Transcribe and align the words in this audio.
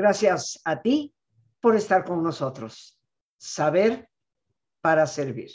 Gracias 0.00 0.58
a 0.64 0.80
ti 0.80 1.14
por 1.60 1.76
estar 1.76 2.06
con 2.06 2.22
nosotros. 2.22 2.98
Saber 3.36 4.08
para 4.80 5.06
servir. 5.06 5.50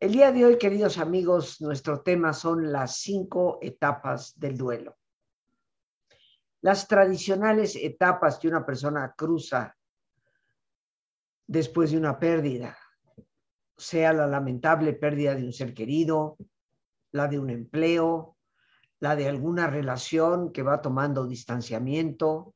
El 0.00 0.12
día 0.12 0.32
de 0.32 0.46
hoy, 0.46 0.56
queridos 0.56 0.96
amigos, 0.96 1.60
nuestro 1.60 2.00
tema 2.00 2.32
son 2.32 2.72
las 2.72 2.96
cinco 2.96 3.58
etapas 3.60 4.32
del 4.40 4.56
duelo. 4.56 4.96
Las 6.62 6.88
tradicionales 6.88 7.76
etapas 7.76 8.38
que 8.38 8.48
una 8.48 8.64
persona 8.64 9.12
cruza 9.14 9.76
después 11.46 11.90
de 11.90 11.98
una 11.98 12.18
pérdida, 12.18 12.74
sea 13.76 14.14
la 14.14 14.26
lamentable 14.26 14.94
pérdida 14.94 15.34
de 15.34 15.44
un 15.44 15.52
ser 15.52 15.74
querido, 15.74 16.38
la 17.10 17.28
de 17.28 17.38
un 17.38 17.50
empleo, 17.50 18.38
la 19.02 19.16
de 19.16 19.28
alguna 19.28 19.66
relación 19.66 20.52
que 20.52 20.62
va 20.62 20.80
tomando 20.80 21.26
distanciamiento 21.26 22.54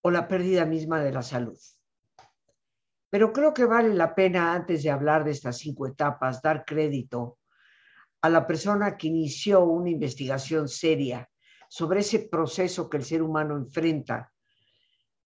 o 0.00 0.10
la 0.12 0.28
pérdida 0.28 0.64
misma 0.64 1.00
de 1.00 1.10
la 1.10 1.22
salud. 1.22 1.58
Pero 3.10 3.32
creo 3.32 3.52
que 3.52 3.64
vale 3.64 3.92
la 3.92 4.14
pena, 4.14 4.54
antes 4.54 4.84
de 4.84 4.90
hablar 4.92 5.24
de 5.24 5.32
estas 5.32 5.58
cinco 5.58 5.88
etapas, 5.88 6.40
dar 6.42 6.64
crédito 6.64 7.38
a 8.22 8.28
la 8.28 8.46
persona 8.46 8.96
que 8.96 9.08
inició 9.08 9.64
una 9.64 9.90
investigación 9.90 10.68
seria 10.68 11.28
sobre 11.68 12.00
ese 12.00 12.28
proceso 12.30 12.88
que 12.88 12.98
el 12.98 13.04
ser 13.04 13.20
humano 13.20 13.56
enfrenta 13.56 14.32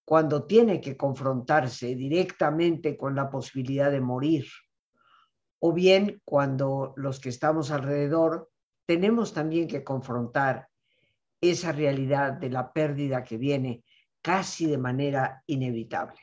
cuando 0.02 0.46
tiene 0.46 0.80
que 0.80 0.96
confrontarse 0.96 1.94
directamente 1.94 2.96
con 2.96 3.14
la 3.14 3.28
posibilidad 3.28 3.90
de 3.90 4.00
morir, 4.00 4.46
o 5.58 5.74
bien 5.74 6.22
cuando 6.24 6.94
los 6.96 7.20
que 7.20 7.28
estamos 7.28 7.70
alrededor 7.70 8.50
tenemos 8.90 9.32
también 9.32 9.68
que 9.68 9.84
confrontar 9.84 10.68
esa 11.40 11.70
realidad 11.70 12.32
de 12.32 12.50
la 12.50 12.72
pérdida 12.72 13.22
que 13.22 13.38
viene 13.38 13.84
casi 14.20 14.66
de 14.66 14.78
manera 14.78 15.44
inevitable. 15.46 16.18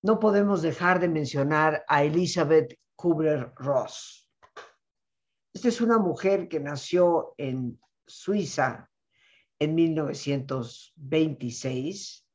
No 0.00 0.20
podemos 0.20 0.62
dejar 0.62 1.00
de 1.00 1.08
mencionar 1.08 1.84
a 1.88 2.04
Elizabeth 2.04 2.78
Kubler-Ross. 2.94 4.30
Esta 5.52 5.66
es 5.66 5.80
una 5.80 5.98
mujer 5.98 6.46
que 6.46 6.60
nació 6.60 7.34
en 7.36 7.80
Suiza 8.06 8.88
en 9.58 9.74
1926, 9.74 12.28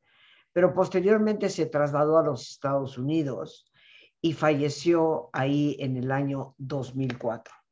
pero 0.52 0.74
posteriormente 0.74 1.48
se 1.48 1.68
trasladó 1.68 2.18
a 2.18 2.24
los 2.24 2.52
Estados 2.52 2.98
Unidos 2.98 3.72
y 4.20 4.34
falleció 4.34 5.30
ahí 5.32 5.78
en 5.80 5.96
el 5.96 6.12
año 6.12 6.54
2004. 6.58 7.63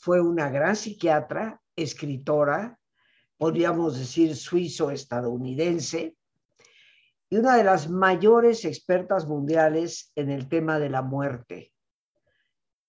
Fue 0.00 0.20
una 0.20 0.48
gran 0.48 0.76
psiquiatra, 0.76 1.60
escritora, 1.74 2.78
podríamos 3.36 3.98
decir 3.98 4.36
suizo-estadounidense, 4.36 6.16
y 7.28 7.36
una 7.36 7.56
de 7.56 7.64
las 7.64 7.90
mayores 7.90 8.64
expertas 8.64 9.26
mundiales 9.26 10.12
en 10.14 10.30
el 10.30 10.48
tema 10.48 10.78
de 10.78 10.88
la 10.88 11.02
muerte, 11.02 11.72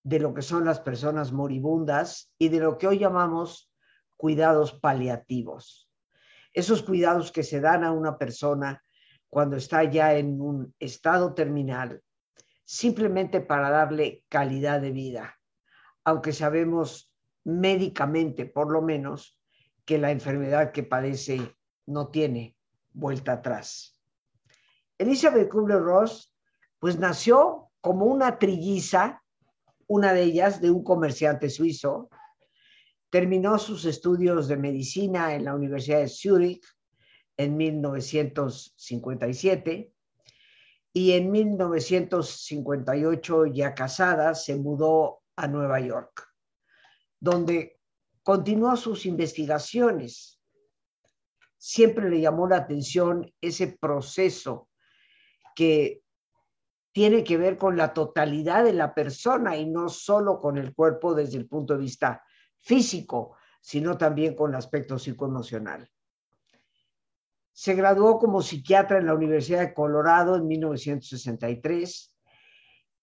de 0.03 0.19
lo 0.19 0.35
que 0.35 0.43
son 0.43 0.65
las 0.65 0.81
personas 0.81 1.31
moribundas 1.31 2.31
y 2.37 2.49
de 2.49 2.59
lo 2.59 2.77
que 2.77 2.85
hoy 2.85 2.99
llamamos 2.99 3.73
cuidados 4.15 4.73
paliativos. 4.73 5.89
Esos 6.53 6.83
cuidados 6.83 7.31
que 7.31 7.41
se 7.41 7.59
dan 7.59 7.83
a 7.83 7.91
una 7.91 8.19
persona 8.19 8.83
cuando 9.29 9.55
está 9.55 9.83
ya 9.83 10.13
en 10.13 10.39
un 10.39 10.75
estado 10.77 11.33
terminal, 11.33 12.03
simplemente 12.65 13.41
para 13.41 13.71
darle 13.71 14.23
calidad 14.29 14.79
de 14.79 14.91
vida 14.91 15.38
aunque 16.09 16.33
sabemos 16.33 17.13
médicamente, 17.43 18.45
por 18.45 18.71
lo 18.71 18.81
menos, 18.81 19.37
que 19.85 19.99
la 19.99 20.11
enfermedad 20.11 20.71
que 20.71 20.83
padece 20.83 21.55
no 21.85 22.09
tiene 22.09 22.57
vuelta 22.91 23.33
atrás. 23.33 24.01
Elizabeth 24.97 25.49
Kubler-Ross, 25.49 26.35
pues 26.79 26.97
nació 26.97 27.69
como 27.79 28.05
una 28.05 28.39
trilliza, 28.39 29.21
una 29.87 30.13
de 30.13 30.23
ellas 30.23 30.61
de 30.61 30.71
un 30.71 30.83
comerciante 30.83 31.49
suizo. 31.49 32.09
Terminó 33.09 33.59
sus 33.59 33.85
estudios 33.85 34.47
de 34.47 34.57
medicina 34.57 35.35
en 35.35 35.45
la 35.45 35.53
Universidad 35.55 35.99
de 35.99 36.09
Zúrich 36.09 36.65
en 37.37 37.55
1957 37.55 39.93
y 40.91 41.11
en 41.11 41.29
1958, 41.31 43.45
ya 43.45 43.75
casada, 43.75 44.33
se 44.33 44.55
mudó 44.55 45.18
a 45.39 45.47
Nueva 45.47 45.79
York, 45.79 46.27
donde 47.19 47.79
continuó 48.23 48.75
sus 48.75 49.05
investigaciones. 49.05 50.41
Siempre 51.57 52.09
le 52.09 52.19
llamó 52.19 52.47
la 52.47 52.57
atención 52.57 53.33
ese 53.39 53.77
proceso 53.79 54.69
que 55.55 56.03
tiene 56.91 57.23
que 57.23 57.37
ver 57.37 57.57
con 57.57 57.77
la 57.77 57.93
totalidad 57.93 58.65
de 58.65 58.73
la 58.73 58.93
persona 58.93 59.55
y 59.55 59.65
no 59.65 59.87
solo 59.87 60.39
con 60.39 60.57
el 60.57 60.73
cuerpo 60.73 61.13
desde 61.13 61.37
el 61.37 61.47
punto 61.47 61.73
de 61.73 61.79
vista 61.79 62.23
físico, 62.57 63.37
sino 63.61 63.97
también 63.97 64.35
con 64.35 64.51
el 64.51 64.57
aspecto 64.57 64.99
psicoemocional. 64.99 65.89
Se 67.53 67.75
graduó 67.75 68.19
como 68.19 68.41
psiquiatra 68.41 68.97
en 68.97 69.05
la 69.05 69.13
Universidad 69.13 69.61
de 69.61 69.73
Colorado 69.73 70.35
en 70.35 70.47
1963 70.47 72.18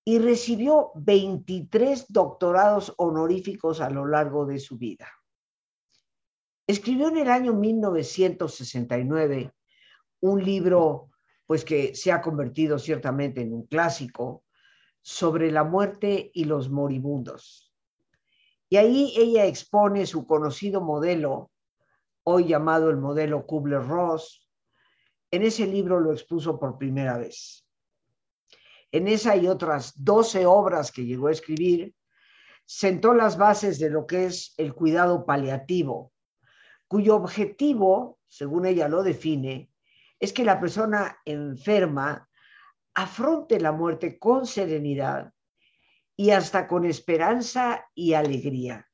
y 0.09 0.21
recibió 0.21 0.93
23 0.95 2.07
doctorados 2.11 2.95
honoríficos 2.97 3.81
a 3.81 3.91
lo 3.91 4.07
largo 4.07 4.47
de 4.47 4.61
su 4.61 4.79
vida. 4.79 5.09
Escribió 6.65 7.09
en 7.09 7.17
el 7.17 7.29
año 7.29 7.53
1969 7.53 9.53
un 10.21 10.45
libro 10.45 11.11
pues 11.45 11.65
que 11.65 11.97
se 11.97 12.13
ha 12.13 12.23
convertido 12.23 12.79
ciertamente 12.79 13.41
en 13.41 13.53
un 13.53 13.67
clásico 13.67 14.45
sobre 15.03 15.51
la 15.51 15.65
muerte 15.65 16.31
y 16.33 16.45
los 16.45 16.71
moribundos. 16.71 17.75
Y 18.69 18.77
ahí 18.77 19.13
ella 19.17 19.47
expone 19.47 20.07
su 20.07 20.25
conocido 20.25 20.81
modelo, 20.81 21.51
hoy 22.23 22.47
llamado 22.47 22.91
el 22.91 22.97
modelo 22.97 23.45
Kubler-Ross. 23.45 24.49
En 25.33 25.43
ese 25.43 25.67
libro 25.67 25.99
lo 25.99 26.13
expuso 26.13 26.61
por 26.61 26.79
primera 26.79 27.19
vez. 27.19 27.66
En 28.93 29.09
esa 29.09 29.37
y 29.37 29.49
otras 29.49 29.93
12 30.03 30.47
obras 30.47 30.93
que 30.93 31.05
llegó 31.05 31.29
a 31.29 31.33
escribir, 31.33 31.95
sentó 32.65 33.15
las 33.15 33.37
bases 33.37 33.79
de 33.79 33.91
lo 33.91 34.07
que 34.07 34.27
es 34.27 34.55
el 34.57 34.75
cuidado 34.75 35.25
paliativo, 35.25 36.13
cuyo 36.89 37.17
objetivo, 37.17 38.19
según 38.29 38.67
ella 38.67 38.89
lo 38.89 39.03
define, 39.03 39.71
es 40.19 40.33
que 40.33 40.45
la 40.45 40.61
persona 40.61 41.19
enferma 41.25 42.29
afronte 42.95 43.61
la 43.61 43.73
muerte 43.73 44.19
con 44.19 44.47
serenidad 44.47 45.33
y 46.17 46.31
hasta 46.31 46.67
con 46.67 46.85
esperanza 46.85 47.85
y 47.95 48.15
alegría. 48.15 48.89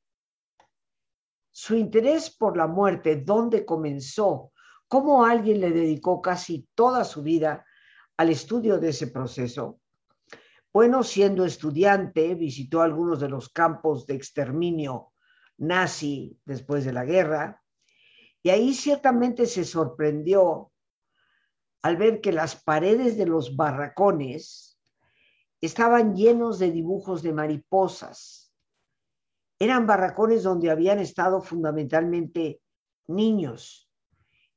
Su 1.51 1.75
interés 1.75 2.35
por 2.35 2.57
la 2.57 2.67
muerte, 2.67 3.15
¿dónde 3.15 3.63
comenzó? 3.63 4.51
¿Cómo 4.87 5.23
alguien 5.23 5.61
le 5.61 5.71
dedicó 5.71 6.21
casi 6.21 6.67
toda 6.75 7.05
su 7.05 7.21
vida 7.21 7.65
al 8.17 8.29
estudio 8.29 8.79
de 8.79 8.89
ese 8.89 9.07
proceso? 9.07 9.79
Bueno, 10.73 11.03
siendo 11.03 11.45
estudiante, 11.45 12.33
visitó 12.33 12.81
algunos 12.81 13.19
de 13.19 13.29
los 13.29 13.49
campos 13.49 14.07
de 14.07 14.15
exterminio 14.15 15.13
nazi 15.57 16.39
después 16.45 16.83
de 16.83 16.93
la 16.93 17.05
guerra, 17.05 17.61
y 18.41 18.49
ahí 18.49 18.73
ciertamente 18.73 19.45
se 19.45 19.65
sorprendió 19.65 20.71
al 21.83 21.97
ver 21.97 22.21
que 22.21 22.31
las 22.31 22.55
paredes 22.55 23.17
de 23.17 23.27
los 23.27 23.55
barracones 23.55 24.79
estaban 25.61 26.15
llenos 26.15 26.57
de 26.57 26.71
dibujos 26.71 27.21
de 27.21 27.33
mariposas. 27.33 28.51
Eran 29.59 29.85
barracones 29.85 30.41
donde 30.41 30.71
habían 30.71 30.97
estado 30.97 31.41
fundamentalmente 31.41 32.61
niños 33.07 33.89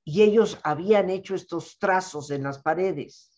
y 0.03 0.23
ellos 0.23 0.59
habían 0.63 1.11
hecho 1.11 1.35
estos 1.35 1.79
trazos 1.79 2.31
en 2.31 2.43
las 2.43 2.63
paredes. 2.63 3.36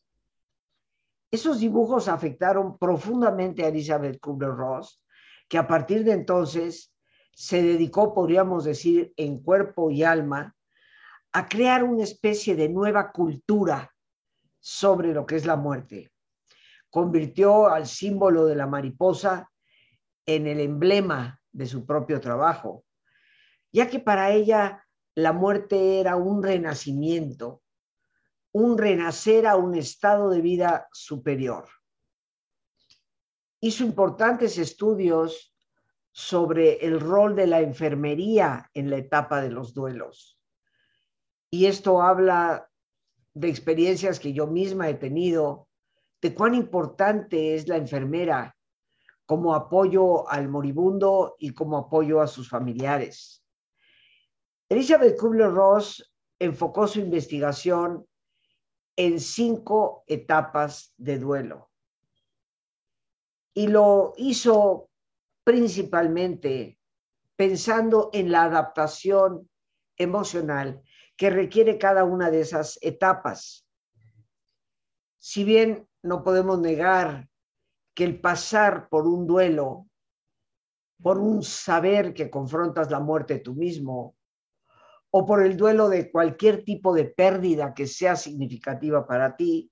Esos 1.31 1.61
dibujos 1.61 2.09
afectaron 2.09 2.79
profundamente 2.79 3.65
a 3.65 3.69
Elizabeth 3.69 4.19
Kubler-Ross, 4.21 5.05
que 5.49 5.59
a 5.59 5.67
partir 5.67 6.05
de 6.05 6.13
entonces 6.13 6.95
se 7.33 7.63
dedicó, 7.63 8.15
podríamos 8.15 8.65
decir, 8.65 9.13
en 9.17 9.43
cuerpo 9.43 9.91
y 9.91 10.03
alma, 10.03 10.57
a 11.33 11.49
crear 11.49 11.85
una 11.85 12.05
especie 12.05 12.57
de 12.57 12.69
nueva 12.69 13.13
cultura 13.13 13.95
sobre 14.59 15.13
lo 15.13 15.27
que 15.27 15.37
es 15.37 15.47
la 15.47 15.57
muerte. 15.57 16.11
Convirtió 16.91 17.69
al 17.69 17.87
símbolo 17.87 18.47
de 18.47 18.57
la 18.57 18.67
mariposa 18.67 19.51
en 20.27 20.47
el 20.47 20.61
emblema 20.61 21.41
de 21.53 21.67
su 21.67 21.85
propio 21.85 22.21
trabajo, 22.21 22.85
ya 23.73 23.89
que 23.89 24.01
para 24.01 24.31
ella 24.31 24.85
la 25.15 25.33
muerte 25.33 26.01
era 26.01 26.17
un 26.17 26.43
renacimiento, 26.43 27.63
un 28.53 28.79
renacer 28.79 29.47
a 29.47 29.57
un 29.57 29.75
estado 29.75 30.31
de 30.31 30.41
vida 30.41 30.89
superior. 30.93 31.69
Hizo 33.61 33.85
importantes 33.85 34.59
estudios 34.59 35.55
sobre 36.13 36.85
el 36.85 37.01
rol 37.01 37.37
de 37.37 37.47
la 37.47 37.61
enfermería 37.61 38.71
en 38.75 38.91
la 38.91 38.97
etapa 38.97 39.41
de 39.41 39.51
los 39.51 39.75
duelos. 39.75 40.41
Y 41.51 41.67
esto 41.67 42.03
habla 42.03 42.69
de 43.35 43.49
experiencias 43.49 44.19
que 44.19 44.33
yo 44.33 44.47
misma 44.47 44.89
he 44.89 44.95
tenido, 44.95 45.69
de 46.21 46.35
cuán 46.35 46.55
importante 46.55 47.55
es 47.55 47.69
la 47.69 47.77
enfermera 47.77 48.57
como 49.27 49.55
apoyo 49.55 50.29
al 50.29 50.49
moribundo 50.49 51.37
y 51.39 51.51
como 51.51 51.77
apoyo 51.77 52.21
a 52.21 52.27
sus 52.27 52.49
familiares. 52.49 53.45
Elizabeth 54.69 55.17
Kubler-Ross 55.21 56.13
enfocó 56.39 56.89
su 56.89 56.99
investigación 56.99 58.08
en 58.99 59.21
cinco 59.21 60.03
etapas 60.09 60.93
de 60.97 61.21
duelo 61.21 61.71
y 63.55 63.69
lo 63.69 64.13
hizo 64.17 64.91
principalmente 65.45 66.81
pensando 67.37 68.11
en 68.13 68.33
la 68.33 68.43
adaptación 68.43 69.49
emocional 69.97 70.83
que 71.17 71.31
requiere 71.31 71.79
cada 71.79 72.03
una 72.03 72.29
de 72.33 72.41
esas 72.41 72.77
etapas. 72.83 73.65
Si 75.19 75.45
bien 75.45 75.89
no 76.03 76.25
podemos 76.25 76.59
negar 76.59 77.29
que 77.95 78.03
el 78.03 78.21
pasar 78.21 78.89
por 78.89 79.07
un 79.07 79.29
duelo, 79.29 79.87
por 81.01 81.19
un 81.19 81.45
saber 81.45 82.15
que 82.15 82.31
confrontas 82.31 82.91
la 82.91 82.99
muerte 82.99 83.39
tú 83.39 83.55
mismo, 83.55 84.17
o 85.11 85.27
por 85.27 85.43
el 85.43 85.57
duelo 85.57 85.89
de 85.89 86.11
cualquier 86.11 86.65
tipo 86.65 86.95
de 86.95 87.07
pérdida 87.07 87.75
que 87.75 87.87
sea 87.87 88.17
significativa 88.17 89.07
para 89.07 89.37
ti, 89.37 89.71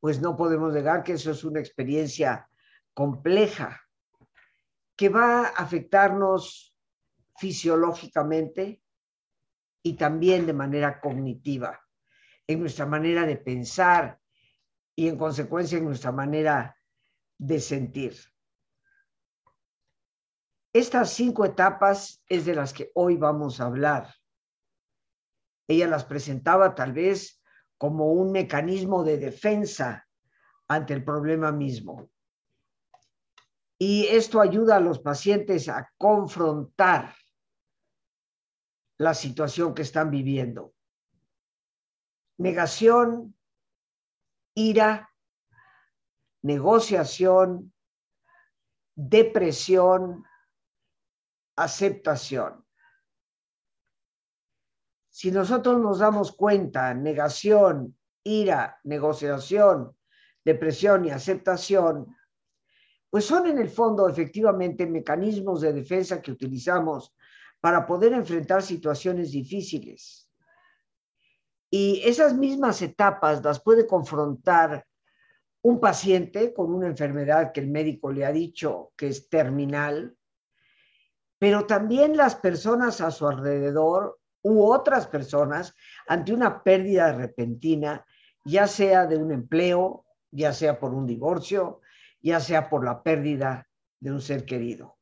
pues 0.00 0.20
no 0.20 0.36
podemos 0.36 0.72
negar 0.72 1.02
que 1.02 1.12
eso 1.12 1.30
es 1.30 1.44
una 1.44 1.60
experiencia 1.60 2.48
compleja 2.94 3.80
que 4.96 5.08
va 5.08 5.46
a 5.46 5.48
afectarnos 5.48 6.74
fisiológicamente 7.36 8.82
y 9.82 9.92
también 9.94 10.46
de 10.46 10.52
manera 10.52 11.00
cognitiva, 11.00 11.80
en 12.46 12.60
nuestra 12.60 12.86
manera 12.86 13.26
de 13.26 13.36
pensar 13.36 14.18
y 14.96 15.08
en 15.08 15.18
consecuencia 15.18 15.78
en 15.78 15.84
nuestra 15.84 16.12
manera 16.12 16.76
de 17.38 17.60
sentir. 17.60 18.16
Estas 20.72 21.12
cinco 21.12 21.44
etapas 21.44 22.22
es 22.28 22.46
de 22.46 22.54
las 22.54 22.72
que 22.72 22.90
hoy 22.94 23.16
vamos 23.16 23.60
a 23.60 23.66
hablar. 23.66 24.14
Ella 25.68 25.88
las 25.88 26.04
presentaba 26.04 26.74
tal 26.74 26.92
vez 26.92 27.42
como 27.78 28.12
un 28.12 28.32
mecanismo 28.32 29.04
de 29.04 29.18
defensa 29.18 30.06
ante 30.68 30.94
el 30.94 31.04
problema 31.04 31.52
mismo. 31.52 32.10
Y 33.78 34.06
esto 34.06 34.40
ayuda 34.40 34.76
a 34.76 34.80
los 34.80 35.00
pacientes 35.00 35.68
a 35.68 35.92
confrontar 35.98 37.14
la 38.98 39.12
situación 39.12 39.74
que 39.74 39.82
están 39.82 40.10
viviendo. 40.10 40.74
Negación, 42.38 43.36
ira, 44.54 45.10
negociación, 46.42 47.74
depresión, 48.94 50.24
aceptación. 51.56 52.65
Si 55.16 55.30
nosotros 55.30 55.80
nos 55.80 56.00
damos 56.00 56.32
cuenta, 56.32 56.92
negación, 56.92 57.96
ira, 58.22 58.78
negociación, 58.84 59.96
depresión 60.44 61.06
y 61.06 61.10
aceptación, 61.10 62.14
pues 63.08 63.24
son 63.24 63.46
en 63.46 63.56
el 63.56 63.70
fondo 63.70 64.10
efectivamente 64.10 64.84
mecanismos 64.86 65.62
de 65.62 65.72
defensa 65.72 66.20
que 66.20 66.32
utilizamos 66.32 67.14
para 67.62 67.86
poder 67.86 68.12
enfrentar 68.12 68.62
situaciones 68.62 69.30
difíciles. 69.30 70.30
Y 71.70 72.02
esas 72.04 72.34
mismas 72.34 72.82
etapas 72.82 73.42
las 73.42 73.62
puede 73.62 73.86
confrontar 73.86 74.86
un 75.62 75.80
paciente 75.80 76.52
con 76.52 76.74
una 76.74 76.88
enfermedad 76.88 77.52
que 77.52 77.60
el 77.60 77.70
médico 77.70 78.12
le 78.12 78.26
ha 78.26 78.32
dicho 78.32 78.92
que 78.94 79.08
es 79.08 79.30
terminal, 79.30 80.14
pero 81.38 81.64
también 81.64 82.18
las 82.18 82.34
personas 82.34 83.00
a 83.00 83.10
su 83.10 83.26
alrededor 83.26 84.18
u 84.46 84.72
otras 84.72 85.06
personas 85.06 85.74
ante 86.06 86.32
una 86.32 86.62
pérdida 86.62 87.12
repentina, 87.12 88.04
ya 88.44 88.66
sea 88.66 89.06
de 89.06 89.16
un 89.16 89.32
empleo, 89.32 90.04
ya 90.30 90.52
sea 90.52 90.78
por 90.78 90.94
un 90.94 91.06
divorcio, 91.06 91.80
ya 92.20 92.38
sea 92.40 92.68
por 92.68 92.84
la 92.84 93.02
pérdida 93.02 93.68
de 94.00 94.12
un 94.12 94.20
ser 94.20 94.44
querido. 94.44 94.96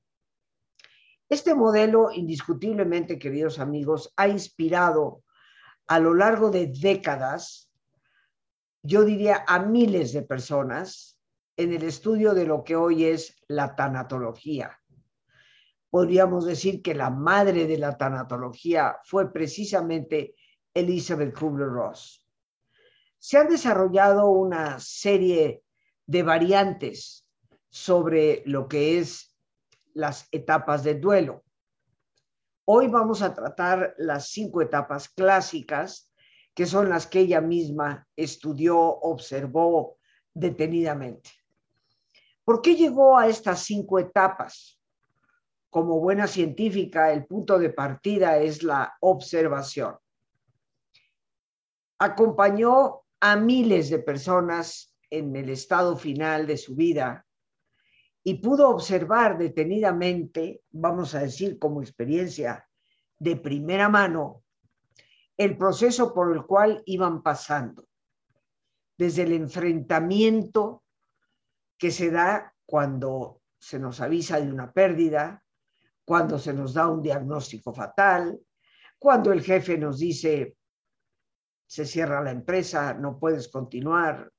Este 1.28 1.54
modelo, 1.54 2.10
indiscutiblemente, 2.10 3.18
queridos 3.18 3.58
amigos, 3.58 4.12
ha 4.16 4.28
inspirado 4.28 5.22
a 5.86 5.98
lo 5.98 6.14
largo 6.14 6.50
de 6.50 6.68
décadas 6.68 7.70
yo 8.84 9.02
diría 9.04 9.44
a 9.48 9.60
miles 9.60 10.12
de 10.12 10.22
personas 10.22 11.18
en 11.56 11.72
el 11.72 11.82
estudio 11.84 12.34
de 12.34 12.44
lo 12.44 12.64
que 12.64 12.76
hoy 12.76 13.06
es 13.06 13.42
la 13.48 13.74
tanatología. 13.74 14.78
Podríamos 15.94 16.44
decir 16.44 16.82
que 16.82 16.92
la 16.92 17.08
madre 17.08 17.68
de 17.68 17.78
la 17.78 17.96
tanatología 17.96 18.98
fue 19.04 19.32
precisamente 19.32 20.34
Elizabeth 20.74 21.38
Kubler-Ross. 21.38 22.26
Se 23.16 23.38
han 23.38 23.46
desarrollado 23.46 24.28
una 24.28 24.80
serie 24.80 25.62
de 26.04 26.22
variantes 26.24 27.28
sobre 27.70 28.42
lo 28.44 28.66
que 28.66 28.98
es 28.98 29.36
las 29.92 30.26
etapas 30.32 30.82
de 30.82 30.96
duelo. 30.96 31.44
Hoy 32.64 32.88
vamos 32.88 33.22
a 33.22 33.32
tratar 33.32 33.94
las 33.96 34.30
cinco 34.30 34.62
etapas 34.62 35.08
clásicas 35.08 36.12
que 36.54 36.66
son 36.66 36.88
las 36.88 37.06
que 37.06 37.20
ella 37.20 37.40
misma 37.40 38.04
estudió, 38.16 38.80
observó 38.80 39.98
detenidamente. 40.32 41.30
¿Por 42.44 42.62
qué 42.62 42.74
llegó 42.74 43.16
a 43.16 43.28
estas 43.28 43.60
cinco 43.60 44.00
etapas? 44.00 44.80
Como 45.74 45.98
buena 45.98 46.28
científica, 46.28 47.12
el 47.12 47.26
punto 47.26 47.58
de 47.58 47.68
partida 47.70 48.38
es 48.38 48.62
la 48.62 48.96
observación. 49.00 49.96
Acompañó 51.98 53.02
a 53.18 53.34
miles 53.34 53.90
de 53.90 53.98
personas 53.98 54.94
en 55.10 55.34
el 55.34 55.48
estado 55.48 55.96
final 55.96 56.46
de 56.46 56.58
su 56.58 56.76
vida 56.76 57.26
y 58.22 58.34
pudo 58.34 58.68
observar 58.68 59.36
detenidamente, 59.36 60.62
vamos 60.70 61.12
a 61.16 61.22
decir 61.22 61.58
como 61.58 61.82
experiencia 61.82 62.68
de 63.18 63.34
primera 63.34 63.88
mano, 63.88 64.44
el 65.36 65.58
proceso 65.58 66.14
por 66.14 66.36
el 66.36 66.46
cual 66.46 66.84
iban 66.86 67.20
pasando, 67.20 67.88
desde 68.96 69.22
el 69.22 69.32
enfrentamiento 69.32 70.84
que 71.76 71.90
se 71.90 72.12
da 72.12 72.54
cuando 72.64 73.42
se 73.58 73.80
nos 73.80 74.00
avisa 74.00 74.40
de 74.40 74.52
una 74.52 74.72
pérdida, 74.72 75.43
cuando 76.04 76.38
se 76.38 76.52
nos 76.52 76.74
da 76.74 76.88
un 76.88 77.02
diagnóstico 77.02 77.72
fatal, 77.72 78.38
cuando 78.98 79.32
el 79.32 79.42
jefe 79.42 79.78
nos 79.78 79.98
dice, 79.98 80.56
se 81.66 81.86
cierra 81.86 82.22
la 82.22 82.30
empresa, 82.30 82.94
no 82.94 83.18
puedes 83.18 83.48
continuar. 83.48 84.30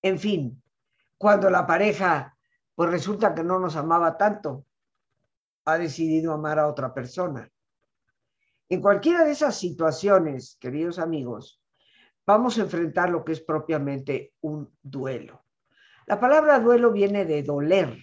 En 0.00 0.18
fin, 0.18 0.62
cuando 1.18 1.50
la 1.50 1.66
pareja, 1.66 2.36
pues 2.74 2.90
resulta 2.90 3.34
que 3.34 3.44
no 3.44 3.58
nos 3.58 3.76
amaba 3.76 4.16
tanto, 4.16 4.66
ha 5.64 5.78
decidido 5.78 6.32
amar 6.32 6.58
a 6.58 6.66
otra 6.66 6.92
persona. 6.92 7.48
En 8.68 8.80
cualquiera 8.80 9.24
de 9.24 9.32
esas 9.32 9.56
situaciones, 9.56 10.56
queridos 10.58 10.98
amigos, 10.98 11.62
vamos 12.26 12.58
a 12.58 12.62
enfrentar 12.62 13.10
lo 13.10 13.24
que 13.24 13.32
es 13.32 13.40
propiamente 13.40 14.32
un 14.40 14.74
duelo. 14.82 15.44
La 16.06 16.18
palabra 16.18 16.58
duelo 16.58 16.90
viene 16.90 17.24
de 17.24 17.42
doler 17.42 18.02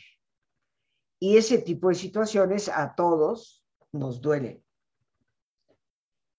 y 1.19 1.37
ese 1.37 1.57
tipo 1.57 1.89
de 1.89 1.95
situaciones 1.95 2.69
a 2.69 2.95
todos 2.95 3.65
nos 3.91 4.21
duelen. 4.21 4.63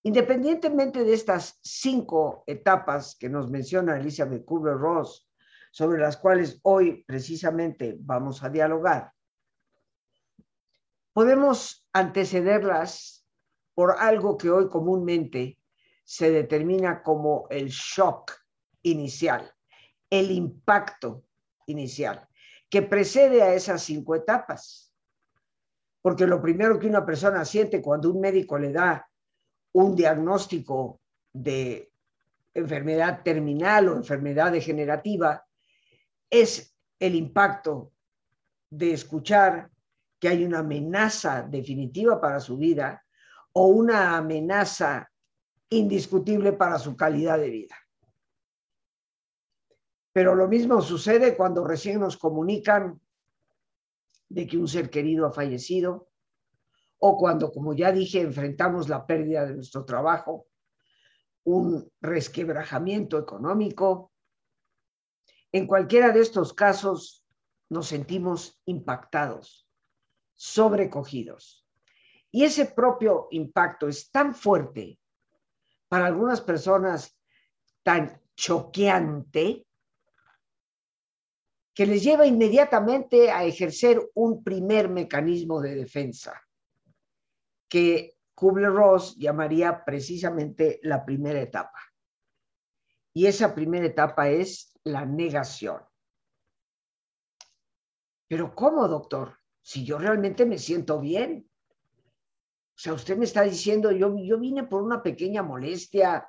Independientemente 0.03 1.03
de 1.03 1.13
estas 1.13 1.59
cinco 1.61 2.43
etapas 2.47 3.15
que 3.15 3.29
nos 3.29 3.49
menciona 3.51 3.97
Elizabeth 3.97 4.43
Kubler-Ross, 4.45 5.29
sobre 5.71 6.01
las 6.01 6.17
cuales 6.17 6.59
hoy 6.63 7.03
precisamente 7.03 7.95
vamos 7.99 8.43
a 8.43 8.49
dialogar, 8.49 9.13
podemos 11.13 11.87
antecederlas 11.93 13.25
por 13.73 13.91
algo 13.99 14.37
que 14.37 14.49
hoy 14.49 14.67
comúnmente 14.69 15.59
se 16.03 16.31
determina 16.31 17.03
como 17.03 17.47
el 17.49 17.69
shock 17.69 18.33
inicial, 18.81 19.49
el 20.09 20.31
impacto 20.31 21.23
inicial, 21.67 22.27
que 22.71 22.81
precede 22.81 23.43
a 23.43 23.53
esas 23.53 23.83
cinco 23.83 24.15
etapas. 24.15 24.93
Porque 26.01 26.25
lo 26.25 26.41
primero 26.41 26.79
que 26.79 26.87
una 26.87 27.05
persona 27.05 27.43
siente 27.43 27.81
cuando 27.81 28.09
un 28.09 28.21
médico 28.21 28.57
le 28.57 28.71
da 28.71 29.07
un 29.73 29.93
diagnóstico 29.93 31.01
de 31.33 31.91
enfermedad 32.53 33.23
terminal 33.23 33.89
o 33.89 33.97
enfermedad 33.97 34.53
degenerativa 34.53 35.45
es 36.29 36.73
el 36.97 37.15
impacto 37.15 37.91
de 38.69 38.93
escuchar 38.93 39.69
que 40.17 40.29
hay 40.29 40.45
una 40.45 40.59
amenaza 40.59 41.43
definitiva 41.43 42.21
para 42.21 42.39
su 42.39 42.57
vida 42.57 43.03
o 43.51 43.67
una 43.67 44.15
amenaza 44.15 45.11
indiscutible 45.69 46.53
para 46.53 46.79
su 46.79 46.95
calidad 46.95 47.37
de 47.37 47.49
vida. 47.49 47.75
Pero 50.13 50.35
lo 50.35 50.47
mismo 50.47 50.81
sucede 50.81 51.35
cuando 51.35 51.65
recién 51.65 51.99
nos 51.99 52.17
comunican 52.17 52.99
de 54.29 54.47
que 54.47 54.57
un 54.57 54.67
ser 54.67 54.89
querido 54.89 55.25
ha 55.25 55.31
fallecido 55.31 56.09
o 56.99 57.17
cuando, 57.17 57.51
como 57.51 57.73
ya 57.73 57.91
dije, 57.91 58.21
enfrentamos 58.21 58.87
la 58.87 59.05
pérdida 59.07 59.45
de 59.45 59.55
nuestro 59.55 59.83
trabajo, 59.85 60.47
un 61.43 61.91
resquebrajamiento 61.99 63.17
económico. 63.17 64.11
En 65.51 65.65
cualquiera 65.65 66.11
de 66.11 66.21
estos 66.21 66.53
casos 66.53 67.25
nos 67.69 67.87
sentimos 67.87 68.61
impactados, 68.65 69.67
sobrecogidos. 70.35 71.65
Y 72.29 72.43
ese 72.43 72.65
propio 72.65 73.27
impacto 73.31 73.87
es 73.87 74.11
tan 74.11 74.35
fuerte 74.35 74.99
para 75.87 76.05
algunas 76.05 76.39
personas, 76.39 77.17
tan 77.83 78.21
choqueante, 78.35 79.65
que 81.73 81.85
les 81.85 82.03
lleva 82.03 82.25
inmediatamente 82.25 83.31
a 83.31 83.43
ejercer 83.45 84.01
un 84.13 84.43
primer 84.43 84.89
mecanismo 84.89 85.61
de 85.61 85.75
defensa, 85.75 86.41
que 87.69 88.17
Kubler-Ross 88.35 89.17
llamaría 89.17 89.85
precisamente 89.85 90.79
la 90.83 91.05
primera 91.05 91.41
etapa. 91.41 91.79
Y 93.13 93.25
esa 93.27 93.53
primera 93.53 93.85
etapa 93.85 94.29
es 94.29 94.77
la 94.83 95.05
negación. 95.05 95.81
Pero 98.27 98.55
¿cómo, 98.55 98.87
doctor? 98.87 99.37
Si 99.61 99.85
yo 99.85 99.97
realmente 99.97 100.45
me 100.45 100.57
siento 100.57 100.99
bien. 100.99 101.49
O 102.75 102.79
sea, 102.81 102.93
usted 102.93 103.17
me 103.17 103.25
está 103.25 103.43
diciendo, 103.43 103.91
yo, 103.91 104.17
yo 104.17 104.39
vine 104.39 104.63
por 104.63 104.81
una 104.81 105.03
pequeña 105.03 105.43
molestia, 105.43 106.27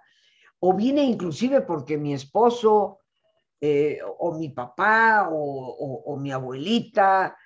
o 0.58 0.74
vine 0.74 1.02
inclusive 1.02 1.62
porque 1.62 1.96
mi 1.96 2.14
esposo 2.14 3.01
eh, 3.64 4.00
o 4.18 4.34
mi 4.34 4.48
papá 4.48 5.28
o, 5.30 6.16
mi 6.20 6.32
abuelita 6.32 7.36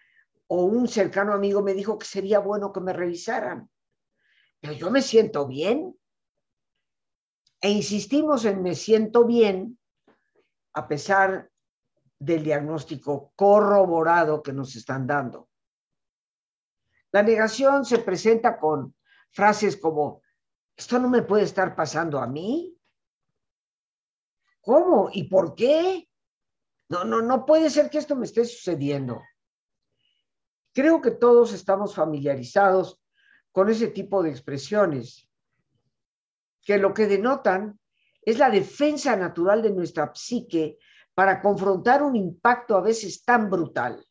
o 0.46 0.64
un 0.64 0.88
cercano 0.88 1.34
amigo 1.34 1.62
me 1.62 1.74
dijo 1.74 1.98
que 1.98 2.06
sería 2.06 2.38
bueno 2.38 2.72
que 2.72 2.80
me 2.80 2.94
revisaran. 2.94 3.68
Pero 4.58 4.72
yo 4.72 4.90
me 4.90 5.02
siento 5.02 5.46
bien. 5.46 5.94
E 7.60 7.68
insistimos 7.68 8.46
en 8.46 8.62
me 8.62 8.74
siento 8.74 9.26
bien 9.26 9.78
a 10.72 10.88
pesar 10.88 11.50
del 12.18 12.44
diagnóstico 12.44 13.32
corroborado 13.36 14.42
que 14.42 14.54
nos 14.54 14.74
están 14.74 15.06
dando. 15.06 15.50
La 17.12 17.22
negación 17.22 17.84
se 17.84 17.98
presenta 17.98 18.58
con 18.58 18.94
frases 19.32 19.76
como, 19.76 20.22
esto 20.74 20.98
no 20.98 21.10
me 21.10 21.22
puede 21.22 21.44
estar 21.44 21.76
pasando 21.76 22.18
a 22.20 22.26
mí. 22.26 22.74
¿Cómo? 24.62 25.10
¿Y 25.12 25.24
por 25.24 25.54
qué? 25.54 26.05
No, 26.88 27.04
no, 27.04 27.20
no 27.20 27.44
puede 27.44 27.70
ser 27.70 27.90
que 27.90 27.98
esto 27.98 28.14
me 28.14 28.26
esté 28.26 28.44
sucediendo. 28.44 29.22
Creo 30.72 31.00
que 31.00 31.10
todos 31.10 31.52
estamos 31.52 31.94
familiarizados 31.94 33.00
con 33.50 33.70
ese 33.70 33.88
tipo 33.88 34.22
de 34.22 34.30
expresiones, 34.30 35.28
que 36.62 36.78
lo 36.78 36.92
que 36.92 37.06
denotan 37.06 37.80
es 38.22 38.38
la 38.38 38.50
defensa 38.50 39.16
natural 39.16 39.62
de 39.62 39.70
nuestra 39.70 40.12
psique 40.14 40.78
para 41.14 41.40
confrontar 41.40 42.02
un 42.02 42.14
impacto 42.14 42.76
a 42.76 42.82
veces 42.82 43.24
tan 43.24 43.48
brutal. 43.48 44.04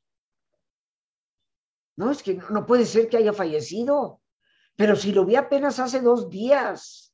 No, 1.97 2.11
es 2.11 2.23
que 2.23 2.39
no 2.49 2.65
puede 2.65 2.85
ser 2.85 3.07
que 3.07 3.17
haya 3.17 3.31
fallecido, 3.31 4.21
pero 4.75 4.95
si 4.95 5.11
lo 5.11 5.25
vi 5.25 5.35
apenas 5.35 5.79
hace 5.79 6.01
dos 6.01 6.29
días. 6.29 7.13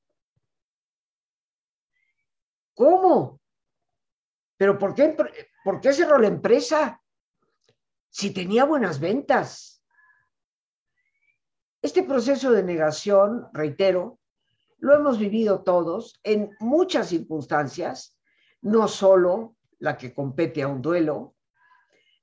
¿Cómo? 2.73 3.41
¿Pero 4.57 4.77
por 4.77 4.95
qué, 4.95 5.15
por 5.63 5.81
qué 5.81 5.93
cerró 5.93 6.17
la 6.17 6.27
empresa? 6.27 7.01
Si 8.09 8.33
tenía 8.33 8.65
buenas 8.65 8.99
ventas. 8.99 9.83
Este 11.81 12.03
proceso 12.03 12.51
de 12.51 12.63
negación, 12.63 13.47
reitero, 13.53 14.19
lo 14.79 14.95
hemos 14.95 15.17
vivido 15.17 15.63
todos 15.63 16.19
en 16.23 16.51
muchas 16.59 17.09
circunstancias, 17.09 18.17
no 18.61 18.87
solo 18.87 19.55
la 19.79 19.97
que 19.97 20.13
compete 20.13 20.61
a 20.61 20.67
un 20.67 20.81
duelo, 20.81 21.35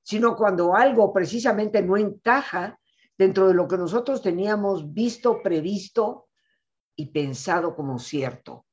sino 0.03 0.35
cuando 0.35 0.75
algo 0.75 1.11
precisamente 1.13 1.81
no 1.81 1.97
encaja 1.97 2.79
dentro 3.17 3.47
de 3.47 3.53
lo 3.53 3.67
que 3.67 3.77
nosotros 3.77 4.21
teníamos 4.21 4.93
visto, 4.93 5.41
previsto 5.41 6.29
y 6.95 7.07
pensado 7.07 7.75
como 7.75 7.99
cierto 7.99 8.65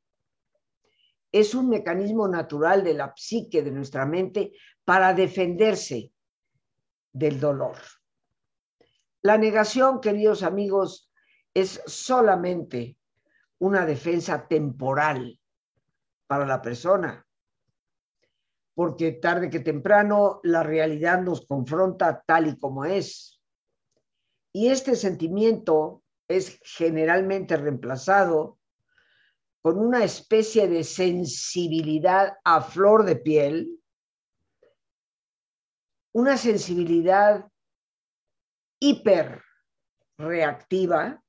es 1.40 1.54
un 1.54 1.68
mecanismo 1.68 2.26
natural 2.28 2.82
de 2.82 2.94
la 2.94 3.12
psique, 3.14 3.62
de 3.62 3.70
nuestra 3.70 4.06
mente, 4.06 4.52
para 4.84 5.12
defenderse 5.12 6.10
del 7.12 7.38
dolor. 7.38 7.76
La 9.20 9.36
negación, 9.36 10.00
queridos 10.00 10.42
amigos, 10.42 11.12
es 11.52 11.82
solamente 11.86 12.96
una 13.58 13.84
defensa 13.84 14.48
temporal 14.48 15.38
para 16.26 16.46
la 16.46 16.62
persona, 16.62 17.26
porque 18.74 19.12
tarde 19.12 19.50
que 19.50 19.60
temprano 19.60 20.40
la 20.42 20.62
realidad 20.62 21.20
nos 21.20 21.46
confronta 21.46 22.22
tal 22.26 22.46
y 22.46 22.58
como 22.58 22.86
es. 22.86 23.42
Y 24.52 24.68
este 24.68 24.96
sentimiento 24.96 26.02
es 26.28 26.58
generalmente 26.62 27.58
reemplazado 27.58 28.55
con 29.66 29.80
una 29.80 30.04
especie 30.04 30.68
de 30.68 30.84
sensibilidad 30.84 32.34
a 32.44 32.60
flor 32.60 33.04
de 33.04 33.16
piel, 33.16 33.82
una 36.12 36.36
sensibilidad 36.36 37.50
hiper 38.78 39.42
reactiva 40.18 41.20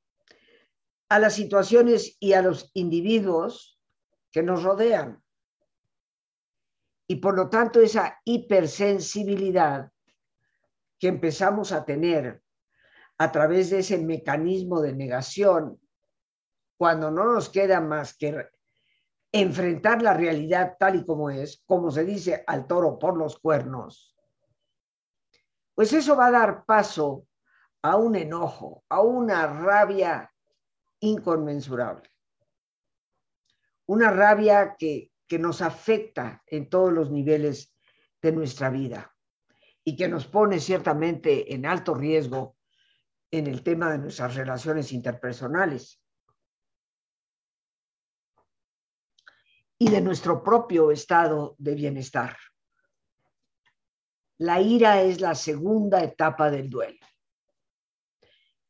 a 1.09 1.17
las 1.17 1.33
situaciones 1.33 2.15
y 2.19 2.33
a 2.33 2.43
los 2.43 2.69
individuos 2.75 3.81
que 4.31 4.43
nos 4.43 4.61
rodean. 4.61 5.19
Y 7.07 7.15
por 7.15 7.35
lo 7.35 7.49
tanto 7.49 7.81
esa 7.81 8.21
hipersensibilidad 8.23 9.91
que 10.99 11.07
empezamos 11.07 11.71
a 11.71 11.85
tener 11.85 12.43
a 13.17 13.31
través 13.31 13.71
de 13.71 13.79
ese 13.79 13.97
mecanismo 13.97 14.79
de 14.81 14.93
negación 14.93 15.81
cuando 16.77 17.11
no 17.11 17.25
nos 17.25 17.49
queda 17.49 17.81
más 17.81 18.15
que 18.15 18.49
enfrentar 19.31 20.01
la 20.01 20.13
realidad 20.13 20.77
tal 20.79 20.95
y 20.95 21.05
como 21.05 21.29
es, 21.29 21.63
como 21.65 21.91
se 21.91 22.05
dice 22.05 22.43
al 22.47 22.67
toro 22.67 22.97
por 22.97 23.17
los 23.17 23.39
cuernos, 23.39 24.15
pues 25.75 25.93
eso 25.93 26.15
va 26.15 26.27
a 26.27 26.31
dar 26.31 26.65
paso 26.65 27.27
a 27.81 27.97
un 27.97 28.15
enojo, 28.15 28.83
a 28.89 29.01
una 29.01 29.47
rabia 29.47 30.31
inconmensurable. 30.99 32.09
Una 33.85 34.11
rabia 34.11 34.75
que, 34.77 35.11
que 35.27 35.39
nos 35.39 35.61
afecta 35.61 36.43
en 36.47 36.69
todos 36.69 36.91
los 36.91 37.11
niveles 37.11 37.73
de 38.21 38.31
nuestra 38.31 38.69
vida 38.69 39.15
y 39.83 39.95
que 39.95 40.07
nos 40.07 40.25
pone 40.25 40.59
ciertamente 40.59 41.53
en 41.53 41.65
alto 41.65 41.93
riesgo 41.93 42.57
en 43.31 43.47
el 43.47 43.63
tema 43.63 43.91
de 43.91 43.99
nuestras 43.99 44.35
relaciones 44.35 44.91
interpersonales. 44.91 46.01
Y 49.79 49.89
de 49.89 50.01
nuestro 50.01 50.43
propio 50.43 50.91
estado 50.91 51.55
de 51.57 51.75
bienestar. 51.75 52.37
La 54.39 54.61
ira 54.61 55.01
es 55.01 55.21
la 55.21 55.35
segunda 55.35 56.03
etapa 56.03 56.49
del 56.49 56.69
duelo. 56.69 57.05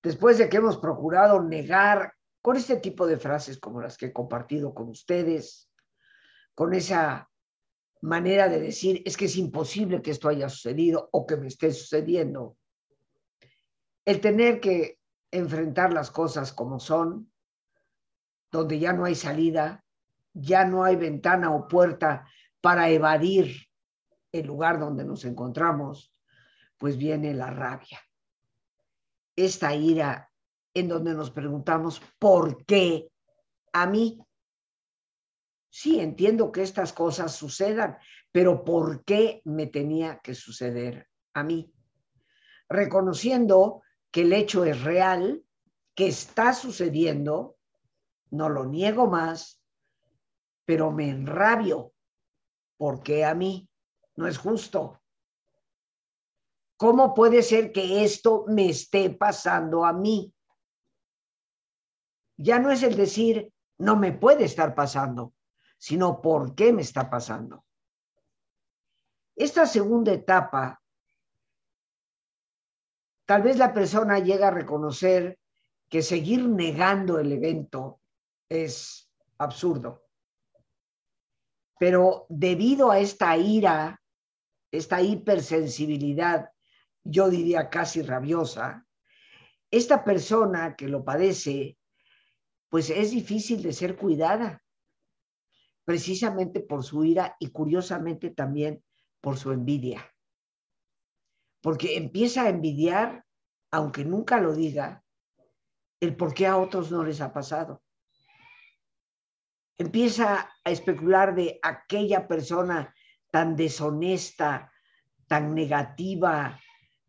Después 0.02 0.38
de 0.38 0.48
que 0.48 0.58
hemos 0.58 0.78
procurado 0.78 1.42
negar 1.42 2.14
con 2.42 2.56
este 2.56 2.78
tipo 2.78 3.06
de 3.06 3.18
frases 3.18 3.60
como 3.60 3.82
las 3.82 3.98
que 3.98 4.08
he 4.08 4.14
compartido 4.14 4.74
con 4.74 4.90
ustedes, 4.90 5.70
con 6.56 6.74
esa 6.74 7.30
manera 8.02 8.48
de 8.48 8.60
decir 8.60 9.02
es 9.06 9.18
que 9.18 9.26
es 9.26 9.36
imposible 9.36 10.02
que 10.02 10.12
esto 10.12 10.30
haya 10.30 10.50
sucedido 10.50 11.10
o 11.12 11.26
que 11.26 11.36
me 11.36 11.48
esté 11.48 11.72
sucediendo, 11.72 12.58
el 14.06 14.22
tener 14.22 14.62
que 14.62 15.00
enfrentar 15.32 15.92
las 15.92 16.12
cosas 16.12 16.54
como 16.54 16.80
son, 16.80 17.32
donde 18.52 18.80
ya 18.80 18.94
no 18.94 19.04
hay 19.04 19.16
salida, 19.16 19.84
ya 20.40 20.66
no 20.66 20.84
hay 20.84 20.96
ventana 20.96 21.52
o 21.54 21.68
puerta 21.68 22.28
para 22.62 22.90
evadir 22.90 23.56
el 24.32 24.46
lugar 24.46 24.80
donde 24.80 25.04
nos 25.04 25.26
encontramos, 25.26 26.14
pues 26.78 26.98
viene 26.98 27.34
la 27.34 27.50
rabia. 27.50 28.00
Esta 29.36 29.74
ira 29.74 30.32
en 30.74 30.88
donde 30.88 31.14
nos 31.16 31.32
preguntamos, 31.32 32.02
¿por 32.20 32.66
qué 32.66 33.10
a 33.74 33.88
mí? 33.88 34.20
Sí, 35.70 36.00
entiendo 36.00 36.52
que 36.52 36.62
estas 36.62 36.94
cosas 36.94 37.36
sucedan, 37.36 37.98
pero 38.32 38.64
¿por 38.64 39.04
qué 39.04 39.42
me 39.46 39.68
tenía 39.68 40.20
que 40.20 40.36
suceder 40.36 41.08
a 41.34 41.44
mí? 41.44 41.74
Reconociendo 42.70 43.82
que 44.12 44.22
el 44.22 44.34
hecho 44.34 44.66
es 44.66 44.84
real, 44.84 45.44
que 45.96 46.08
está 46.08 46.54
sucediendo, 46.54 47.58
no 48.30 48.50
lo 48.50 48.66
niego 48.66 49.08
más, 49.08 49.57
pero 50.68 50.92
me 50.92 51.10
enrabio. 51.10 51.94
porque 52.78 53.26
a 53.26 53.34
mí? 53.34 53.68
No 54.18 54.28
es 54.28 54.38
justo. 54.38 55.02
¿Cómo 56.76 57.16
puede 57.16 57.42
ser 57.42 57.72
que 57.72 58.04
esto 58.04 58.46
me 58.48 58.70
esté 58.70 59.10
pasando 59.10 59.84
a 59.84 59.94
mí? 59.94 60.32
Ya 62.36 62.60
no 62.60 62.70
es 62.70 62.84
el 62.84 62.96
decir, 62.96 63.52
no 63.80 63.96
me 63.96 64.12
puede 64.12 64.44
estar 64.44 64.76
pasando, 64.76 65.34
sino 65.80 66.22
por 66.22 66.54
qué 66.54 66.72
me 66.72 66.84
está 66.84 67.10
pasando. 67.10 67.66
Esta 69.36 69.66
segunda 69.66 70.12
etapa, 70.12 70.84
tal 73.26 73.42
vez 73.42 73.58
la 73.58 73.74
persona 73.74 74.20
llega 74.20 74.50
a 74.50 74.52
reconocer 74.52 75.40
que 75.90 76.04
seguir 76.04 76.48
negando 76.48 77.18
el 77.18 77.32
evento 77.32 78.00
es 78.50 79.10
absurdo. 79.40 80.07
Pero 81.80 82.26
debido 82.30 82.92
a 82.92 83.00
esta 83.00 83.38
ira, 83.38 84.02
esta 84.72 85.02
hipersensibilidad, 85.02 86.52
yo 87.04 87.30
diría 87.30 87.70
casi 87.70 88.02
rabiosa, 88.02 88.86
esta 89.72 90.04
persona 90.04 90.76
que 90.76 90.88
lo 90.88 91.04
padece, 91.04 91.78
pues 92.70 92.90
es 92.90 93.12
difícil 93.12 93.62
de 93.62 93.74
ser 93.74 93.96
cuidada, 93.96 94.64
precisamente 95.86 96.60
por 96.60 96.84
su 96.84 97.04
ira 97.06 97.36
y 97.40 97.50
curiosamente 97.50 98.30
también 98.32 98.84
por 99.22 99.38
su 99.38 99.52
envidia. 99.52 100.06
Porque 101.62 101.98
empieza 101.98 102.44
a 102.44 102.50
envidiar, 102.50 103.26
aunque 103.72 104.04
nunca 104.04 104.40
lo 104.40 104.54
diga, 104.54 105.04
el 106.00 106.16
por 106.16 106.34
qué 106.34 106.48
a 106.48 106.58
otros 106.58 106.92
no 106.92 107.04
les 107.04 107.22
ha 107.22 107.34
pasado 107.34 107.82
empieza 109.78 110.50
a 110.64 110.72
especular 110.72 111.36
de 111.36 111.60
aquella 111.62 112.28
persona 112.28 112.94
tan 113.32 113.56
deshonesta, 113.56 114.72
tan 115.28 115.54
negativa, 115.54 116.60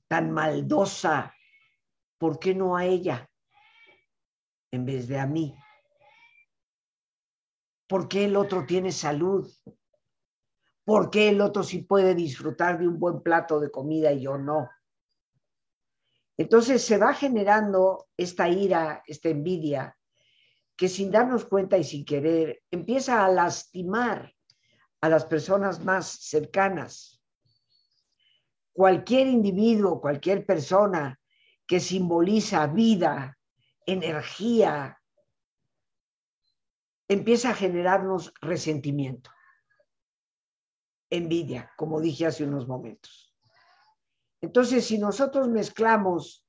tan 0.09 0.31
maldosa, 0.31 1.35
¿por 2.19 2.39
qué 2.39 2.55
no 2.55 2.77
a 2.77 2.85
ella 2.85 3.29
en 4.71 4.85
vez 4.85 5.09
de 5.09 5.19
a 5.19 5.27
mí? 5.27 5.55
¿Por 7.87 8.09
qué 8.09 8.27
el 8.27 8.37
otro 8.37 8.67
tiene 8.67 8.93
salud? 8.93 9.51
¿Por 10.85 11.11
qué 11.11 11.31
el 11.31 11.41
otro 11.41 11.63
sí 11.63 11.83
puede 11.83 12.15
disfrutar 12.15 12.79
de 12.79 12.89
un 12.89 12.99
buen 12.99 13.23
plato 13.23 13.61
de 13.61 13.71
comida 13.71 14.13
y 14.13 14.23
yo 14.23 14.37
no? 14.37 14.69
Entonces 16.37 16.85
se 16.85 16.99
va 16.99 17.15
generando 17.15 18.09
esta 18.17 18.49
ira, 18.49 19.03
esta 19.07 19.29
envidia, 19.29 19.98
que 20.79 20.89
sin 20.89 21.11
darnos 21.11 21.45
cuenta 21.45 21.77
y 21.77 21.83
sin 21.83 22.05
querer 22.05 22.63
empieza 22.71 23.25
a 23.25 23.29
lastimar 23.29 24.33
a 25.01 25.09
las 25.09 25.25
personas 25.25 25.85
más 25.85 26.07
cercanas. 26.07 27.21
Cualquier 28.73 29.27
individuo, 29.27 30.01
cualquier 30.01 30.47
persona 30.47 31.19
que 31.67 31.81
simboliza 31.81 32.69
vida, 32.69 33.37
energía, 33.87 35.03
empieza 37.09 37.51
a 37.51 37.55
generarnos 37.55 38.33
resentimiento, 38.41 39.31
envidia, 41.11 41.73
como 41.77 42.01
dije 42.01 42.27
hace 42.27 42.45
unos 42.45 42.69
momentos. 42.69 43.35
Entonces, 44.41 44.85
si 44.87 44.99
nosotros 44.99 45.49
mezclamos 45.49 46.47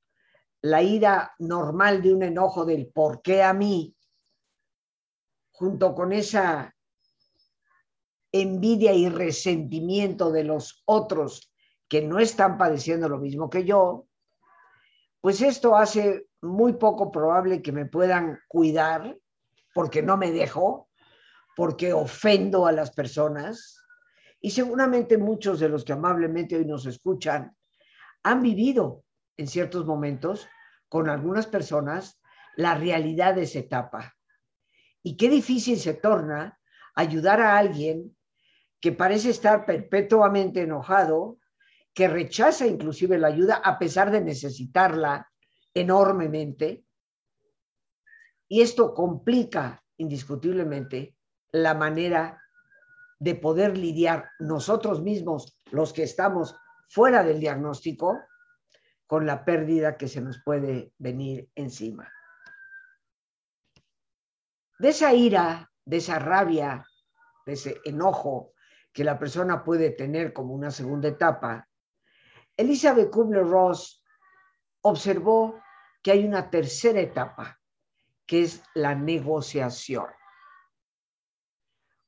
la 0.62 0.82
ira 0.82 1.34
normal 1.40 2.00
de 2.00 2.14
un 2.14 2.22
enojo 2.22 2.64
del 2.64 2.86
por 2.86 3.22
qué 3.22 3.42
a 3.42 3.52
mí 3.52 3.96
junto 5.60 5.94
con 5.94 6.10
esa 6.14 6.74
envidia 8.32 8.94
y 8.94 9.10
resentimiento 9.10 10.32
de 10.32 10.42
los 10.42 10.82
otros 10.86 11.52
que 11.86 12.00
no 12.00 12.18
están 12.18 12.56
padeciendo 12.56 13.10
lo 13.10 13.18
mismo 13.18 13.50
que 13.50 13.66
yo, 13.66 14.06
pues 15.20 15.42
esto 15.42 15.76
hace 15.76 16.28
muy 16.40 16.72
poco 16.72 17.12
probable 17.12 17.60
que 17.60 17.72
me 17.72 17.84
puedan 17.84 18.40
cuidar 18.48 19.18
porque 19.74 20.00
no 20.00 20.16
me 20.16 20.32
dejo, 20.32 20.88
porque 21.54 21.92
ofendo 21.92 22.66
a 22.66 22.72
las 22.72 22.92
personas. 22.92 23.84
Y 24.40 24.52
seguramente 24.52 25.18
muchos 25.18 25.60
de 25.60 25.68
los 25.68 25.84
que 25.84 25.92
amablemente 25.92 26.56
hoy 26.56 26.64
nos 26.64 26.86
escuchan 26.86 27.54
han 28.22 28.40
vivido 28.40 29.04
en 29.36 29.46
ciertos 29.46 29.84
momentos 29.84 30.48
con 30.88 31.10
algunas 31.10 31.46
personas 31.46 32.18
la 32.56 32.76
realidad 32.76 33.34
de 33.34 33.42
esa 33.42 33.58
etapa. 33.58 34.14
Y 35.02 35.16
qué 35.16 35.28
difícil 35.28 35.78
se 35.78 35.94
torna 35.94 36.58
ayudar 36.94 37.40
a 37.40 37.56
alguien 37.56 38.16
que 38.80 38.92
parece 38.92 39.30
estar 39.30 39.66
perpetuamente 39.66 40.62
enojado, 40.62 41.38
que 41.94 42.08
rechaza 42.08 42.66
inclusive 42.66 43.18
la 43.18 43.28
ayuda 43.28 43.56
a 43.56 43.78
pesar 43.78 44.10
de 44.10 44.20
necesitarla 44.20 45.30
enormemente. 45.74 46.84
Y 48.48 48.62
esto 48.62 48.94
complica 48.94 49.82
indiscutiblemente 49.96 51.16
la 51.52 51.74
manera 51.74 52.40
de 53.18 53.34
poder 53.34 53.76
lidiar 53.76 54.30
nosotros 54.38 55.02
mismos, 55.02 55.58
los 55.70 55.92
que 55.92 56.02
estamos 56.02 56.56
fuera 56.88 57.22
del 57.22 57.38
diagnóstico, 57.38 58.18
con 59.06 59.26
la 59.26 59.44
pérdida 59.44 59.96
que 59.96 60.08
se 60.08 60.20
nos 60.20 60.40
puede 60.42 60.92
venir 60.98 61.50
encima. 61.54 62.10
De 64.80 64.88
esa 64.88 65.12
ira, 65.12 65.70
de 65.84 65.98
esa 65.98 66.18
rabia, 66.18 66.86
de 67.44 67.52
ese 67.52 67.82
enojo 67.84 68.54
que 68.94 69.04
la 69.04 69.18
persona 69.18 69.62
puede 69.62 69.90
tener 69.90 70.32
como 70.32 70.54
una 70.54 70.70
segunda 70.70 71.08
etapa, 71.08 71.68
Elizabeth 72.56 73.10
Kubler-Ross 73.10 74.02
observó 74.80 75.60
que 76.02 76.12
hay 76.12 76.24
una 76.24 76.48
tercera 76.48 76.98
etapa, 76.98 77.60
que 78.24 78.44
es 78.44 78.62
la 78.72 78.94
negociación. 78.94 80.06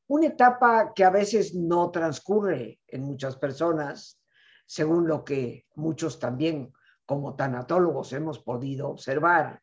Una 0.06 0.28
etapa 0.28 0.94
que 0.94 1.04
a 1.04 1.10
veces 1.10 1.54
no 1.54 1.90
transcurre 1.90 2.80
en 2.86 3.02
muchas 3.02 3.36
personas, 3.36 4.18
según 4.64 5.06
lo 5.06 5.24
que 5.24 5.66
muchos 5.74 6.18
también 6.18 6.72
como 7.04 7.36
tanatólogos 7.36 8.14
hemos 8.14 8.38
podido 8.38 8.88
observar 8.88 9.60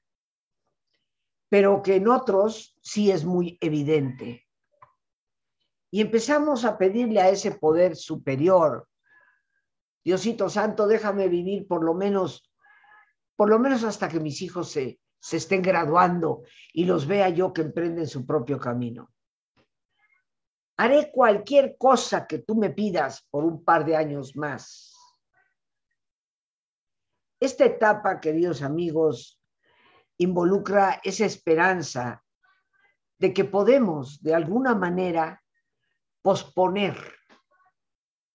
pero 1.50 1.82
que 1.82 1.96
en 1.96 2.08
otros 2.08 2.78
sí 2.82 3.12
es 3.12 3.26
muy 3.26 3.58
evidente. 3.60 4.48
Y 5.92 6.02
empezamos 6.02 6.64
a 6.66 6.78
pedirle 6.78 7.20
a 7.20 7.30
ese 7.30 7.52
poder 7.52 7.96
superior, 7.96 8.88
Diosito 10.04 10.50
Santo, 10.50 10.88
déjame 10.88 11.28
vivir 11.28 11.68
por 11.68 11.84
lo 11.84 11.94
menos, 11.94 12.50
por 13.36 13.50
lo 13.50 13.60
menos 13.60 13.84
hasta 13.84 14.08
que 14.08 14.20
mis 14.20 14.42
hijos 14.42 14.72
se, 14.72 15.00
se 15.20 15.38
estén 15.38 15.62
graduando 15.62 16.44
y 16.74 16.86
los 16.86 17.06
vea 17.06 17.30
yo 17.30 17.52
que 17.52 17.62
emprenden 17.62 18.08
su 18.08 18.26
propio 18.26 18.60
camino. 18.60 19.12
Haré 20.78 21.12
cualquier 21.12 21.76
cosa 21.78 22.26
que 22.26 22.40
tú 22.40 22.56
me 22.56 22.70
pidas 22.70 23.28
por 23.30 23.44
un 23.44 23.64
par 23.66 23.84
de 23.84 23.98
años 23.98 24.36
más. 24.38 24.96
Esta 27.42 27.66
etapa, 27.66 28.20
queridos 28.20 28.62
amigos, 28.62 29.39
involucra 30.20 31.00
esa 31.04 31.26
esperanza 31.26 32.24
de 33.18 33.34
que 33.34 33.46
podemos 33.46 34.22
de 34.22 34.36
alguna 34.36 34.76
manera 34.76 35.42
posponer, 36.22 36.96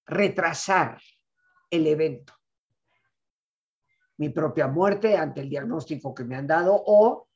retrasar 0.06 1.00
el 1.70 1.86
evento. 1.86 2.34
Mi 4.16 4.30
propia 4.30 4.66
muerte 4.66 5.16
ante 5.16 5.42
el 5.42 5.48
diagnóstico 5.48 6.14
que 6.14 6.24
me 6.24 6.36
han 6.36 6.46
dado 6.46 6.74
o 6.74 7.28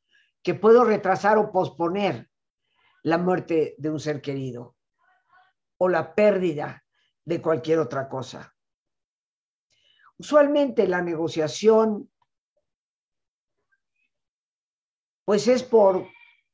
que 0.43 0.55
puedo 0.55 0.85
retrasar 0.85 1.37
o 1.39 1.53
posponer 1.53 2.31
la 3.03 3.19
muerte 3.19 3.75
de 3.79 3.91
un 3.91 4.01
ser 4.01 4.21
querido 4.21 4.77
o 5.79 5.89
la 5.89 6.15
pérdida 6.15 6.85
de 7.25 7.43
cualquier 7.43 7.79
otra 7.79 8.09
cosa. 8.09 8.55
Usualmente 10.17 10.89
la 10.89 11.03
negociación 11.03 12.11
Pues 15.29 15.47
es 15.47 15.63
por 15.63 16.07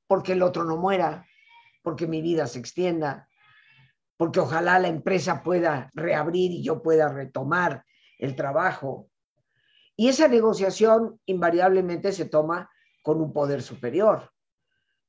porque 0.09 0.33
el 0.33 0.43
otro 0.43 0.65
no 0.65 0.77
muera, 0.77 1.29
porque 1.85 2.09
mi 2.09 2.21
vida 2.21 2.49
se 2.49 2.59
extienda, 2.59 3.29
porque 4.17 4.41
ojalá 4.41 4.81
la 4.81 4.89
empresa 4.89 5.45
pueda 5.45 5.93
reabrir 5.95 6.51
y 6.51 6.61
yo 6.61 6.83
pueda 6.83 7.09
retomar 7.09 7.85
el 8.19 8.35
trabajo. 8.35 9.09
Y 9.95 10.09
esa 10.09 10.27
negociación 10.27 11.21
invariablemente 11.25 12.11
se 12.11 12.25
toma 12.25 12.69
con 13.05 13.21
un 13.21 13.33
poder 13.33 13.63
superior, 13.63 14.33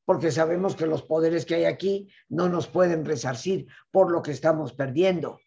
porque 0.06 0.30
sabemos 0.30 0.76
que 0.76 0.86
los 0.86 1.02
poderes 1.02 1.44
que 1.44 1.56
hay 1.56 1.66
aquí 1.66 2.08
no 2.30 2.48
nos 2.50 2.68
pueden 2.68 3.04
resarcir 3.04 3.66
por 3.90 4.12
lo 4.12 4.22
que 4.22 4.30
estamos 4.30 4.74
perdiendo. 4.74 5.40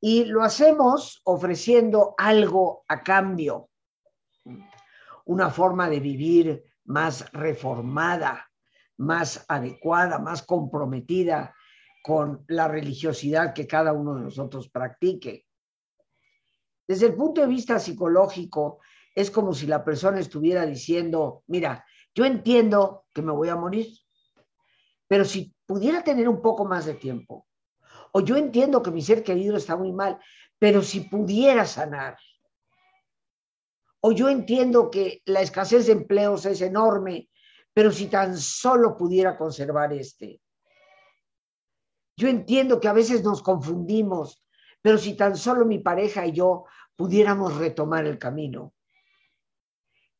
Y 0.00 0.26
lo 0.26 0.44
hacemos 0.44 1.22
ofreciendo 1.24 2.14
algo 2.16 2.84
a 2.86 3.02
cambio 3.02 3.68
una 5.26 5.50
forma 5.50 5.88
de 5.88 6.00
vivir 6.00 6.64
más 6.84 7.30
reformada, 7.32 8.50
más 8.96 9.44
adecuada, 9.48 10.18
más 10.18 10.42
comprometida 10.42 11.54
con 12.02 12.44
la 12.48 12.68
religiosidad 12.68 13.52
que 13.52 13.66
cada 13.66 13.92
uno 13.92 14.14
de 14.14 14.22
nosotros 14.22 14.68
practique. 14.70 15.46
Desde 16.86 17.06
el 17.06 17.14
punto 17.14 17.40
de 17.40 17.48
vista 17.48 17.78
psicológico, 17.78 18.80
es 19.14 19.30
como 19.30 19.52
si 19.54 19.66
la 19.66 19.84
persona 19.84 20.20
estuviera 20.20 20.64
diciendo, 20.64 21.42
mira, 21.48 21.84
yo 22.14 22.24
entiendo 22.24 23.06
que 23.12 23.22
me 23.22 23.32
voy 23.32 23.48
a 23.48 23.56
morir, 23.56 23.88
pero 25.08 25.24
si 25.24 25.54
pudiera 25.66 26.04
tener 26.04 26.28
un 26.28 26.40
poco 26.40 26.64
más 26.64 26.86
de 26.86 26.94
tiempo, 26.94 27.46
o 28.12 28.20
yo 28.20 28.36
entiendo 28.36 28.82
que 28.82 28.92
mi 28.92 29.02
ser 29.02 29.24
querido 29.24 29.56
está 29.56 29.76
muy 29.76 29.92
mal, 29.92 30.18
pero 30.58 30.82
si 30.82 31.00
pudiera 31.00 31.66
sanar, 31.66 32.16
o 34.06 34.12
yo 34.12 34.28
entiendo 34.28 34.88
que 34.88 35.20
la 35.24 35.40
escasez 35.40 35.86
de 35.86 35.92
empleos 35.92 36.46
es 36.46 36.60
enorme, 36.60 37.28
pero 37.74 37.90
si 37.90 38.06
tan 38.06 38.38
solo 38.38 38.96
pudiera 38.96 39.36
conservar 39.36 39.92
este. 39.92 40.40
Yo 42.16 42.28
entiendo 42.28 42.78
que 42.78 42.86
a 42.86 42.92
veces 42.92 43.24
nos 43.24 43.42
confundimos, 43.42 44.46
pero 44.80 44.96
si 44.96 45.14
tan 45.16 45.36
solo 45.36 45.64
mi 45.64 45.80
pareja 45.80 46.24
y 46.24 46.30
yo 46.30 46.66
pudiéramos 46.94 47.56
retomar 47.56 48.06
el 48.06 48.16
camino. 48.16 48.74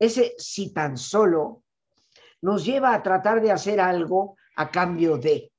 Ese 0.01 0.35
si 0.37 0.72
tan 0.72 0.99
solo 0.99 1.62
nos 2.42 2.64
lleva 2.64 2.92
a 2.92 3.05
tratar 3.05 3.40
de 3.40 3.53
hacer 3.53 3.81
algo 3.81 4.37
a 4.57 4.68
cambio 4.68 5.16
de. 5.16 5.53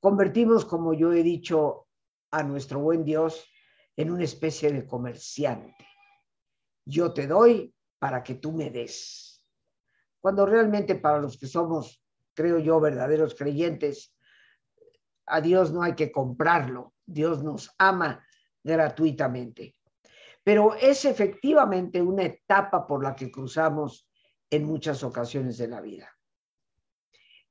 Convertimos, 0.00 0.64
como 0.64 0.94
yo 0.94 1.12
he 1.12 1.22
dicho, 1.22 1.86
a 2.32 2.42
nuestro 2.42 2.80
buen 2.80 3.04
Dios 3.04 3.48
en 3.94 4.10
una 4.10 4.24
especie 4.24 4.72
de 4.72 4.84
comerciante. 4.84 5.89
Yo 6.84 7.12
te 7.12 7.26
doy 7.26 7.74
para 7.98 8.22
que 8.22 8.34
tú 8.34 8.52
me 8.52 8.70
des. 8.70 9.44
Cuando 10.20 10.46
realmente 10.46 10.94
para 10.94 11.18
los 11.18 11.38
que 11.38 11.46
somos, 11.46 12.02
creo 12.34 12.58
yo, 12.58 12.80
verdaderos 12.80 13.34
creyentes, 13.34 14.14
a 15.26 15.40
Dios 15.40 15.72
no 15.72 15.82
hay 15.82 15.94
que 15.94 16.10
comprarlo. 16.10 16.94
Dios 17.06 17.42
nos 17.42 17.70
ama 17.78 18.24
gratuitamente. 18.62 19.76
Pero 20.42 20.74
es 20.74 21.04
efectivamente 21.04 22.02
una 22.02 22.24
etapa 22.24 22.86
por 22.86 23.02
la 23.02 23.14
que 23.14 23.30
cruzamos 23.30 24.08
en 24.50 24.64
muchas 24.64 25.02
ocasiones 25.04 25.58
de 25.58 25.68
la 25.68 25.80
vida. 25.80 26.08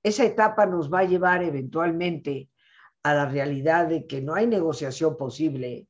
Esa 0.04 0.26
etapa 0.26 0.66
nos 0.66 0.92
va 0.92 1.00
a 1.00 1.06
llevar 1.06 1.44
eventualmente 1.44 2.50
a 3.04 3.14
la 3.14 3.26
realidad 3.26 3.88
de 3.88 4.06
que 4.06 4.22
no 4.22 4.34
hay 4.34 4.48
negociación 4.48 5.18
posible 5.18 5.88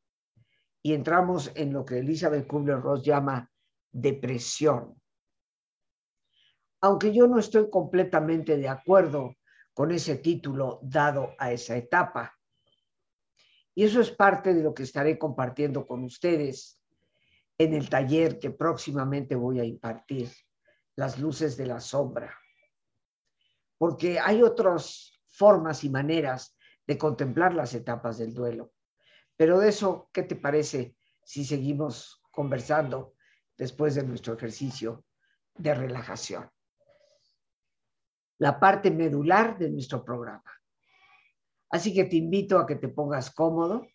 y 0.81 0.93
entramos 0.93 1.51
en 1.55 1.73
lo 1.73 1.85
que 1.85 1.99
Elizabeth 1.99 2.47
Kubler-Ross 2.47 3.03
llama 3.03 3.51
depresión. 3.91 5.01
Aunque 6.81 7.13
yo 7.13 7.27
no 7.27 7.39
estoy 7.39 7.69
completamente 7.69 8.57
de 8.57 8.69
acuerdo 8.69 9.35
con 9.73 9.91
ese 9.91 10.17
título 10.17 10.79
dado 10.81 11.35
a 11.37 11.51
esa 11.51 11.75
etapa. 11.75 12.37
Y 13.75 13.83
eso 13.83 14.01
es 14.01 14.11
parte 14.11 14.53
de 14.53 14.63
lo 14.63 14.73
que 14.73 14.83
estaré 14.83 15.17
compartiendo 15.17 15.85
con 15.85 16.03
ustedes 16.03 16.81
en 17.57 17.73
el 17.73 17.89
taller 17.89 18.39
que 18.39 18.51
próximamente 18.51 19.35
voy 19.35 19.59
a 19.59 19.65
impartir 19.65 20.31
las 20.95 21.19
luces 21.19 21.57
de 21.57 21.65
la 21.65 21.79
sombra. 21.79 22.37
Porque 23.77 24.19
hay 24.19 24.41
otras 24.43 25.21
formas 25.27 25.83
y 25.83 25.89
maneras 25.89 26.57
de 26.87 26.97
contemplar 26.97 27.53
las 27.53 27.73
etapas 27.73 28.17
del 28.17 28.33
duelo. 28.33 28.73
Pero 29.39 29.57
de 29.57 29.69
eso, 29.69 30.09
¿qué 30.11 30.23
te 30.23 30.35
parece 30.35 30.97
si 31.23 31.45
seguimos 31.45 32.21
conversando 32.29 33.13
después 33.57 33.95
de 33.95 34.03
nuestro 34.03 34.33
ejercicio 34.33 35.05
de 35.55 35.73
relajación? 35.73 36.51
La 38.39 38.59
parte 38.59 38.91
medular 38.91 39.57
de 39.57 39.69
nuestro 39.69 40.03
programa. 40.03 40.43
Así 41.69 41.93
que 41.93 42.03
te 42.03 42.17
invito 42.17 42.59
a 42.59 42.67
que 42.67 42.75
te 42.75 42.89
pongas 42.89 43.31
cómodo 43.31 43.87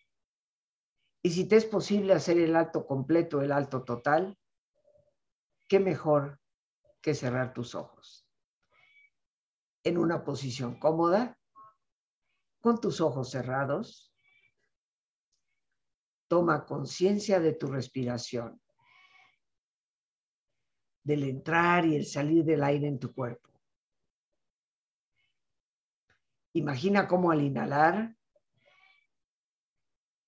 y 1.21 1.29
si 1.29 1.47
te 1.47 1.57
es 1.57 1.67
posible 1.67 2.15
hacer 2.15 2.39
el 2.39 2.57
alto 2.57 2.87
completo, 2.87 3.43
el 3.43 3.53
alto 3.53 3.85
total, 3.85 4.39
qué 5.69 5.79
mejor 5.79 6.41
que 7.03 7.13
cerrar 7.13 7.53
tus 7.53 7.75
ojos. 7.75 8.27
En 9.83 9.99
una 9.99 10.25
posición 10.25 10.81
cómoda, 10.81 11.39
con 12.63 12.81
tus 12.81 13.03
ojos 13.03 13.31
cerrados, 13.31 14.14
toma 16.35 16.67
conciencia 16.67 17.39
de 17.39 17.53
tu 17.53 17.69
respiración, 17.69 18.61
del 21.05 21.23
entrar 21.23 21.87
y 21.87 21.95
el 21.95 22.07
salir 22.07 22.45
del 22.45 22.65
aire 22.65 22.89
en 22.89 22.99
tu 22.99 23.15
cuerpo. 23.15 23.51
Imagina 26.55 27.07
cómo 27.07 27.31
al 27.31 27.41
inhalar, 27.41 28.17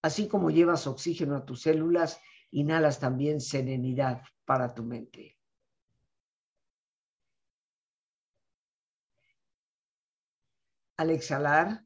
así 0.01 0.29
como 0.29 0.53
llevas 0.53 0.87
oxígeno 0.87 1.35
a 1.35 1.45
tus 1.45 1.63
células, 1.63 2.21
inhalas 2.53 3.01
también 3.01 3.41
serenidad 3.41 4.23
para 4.45 4.73
tu 4.73 4.85
mente. 4.85 5.37
al 10.99 11.11
exhalar, 11.11 11.86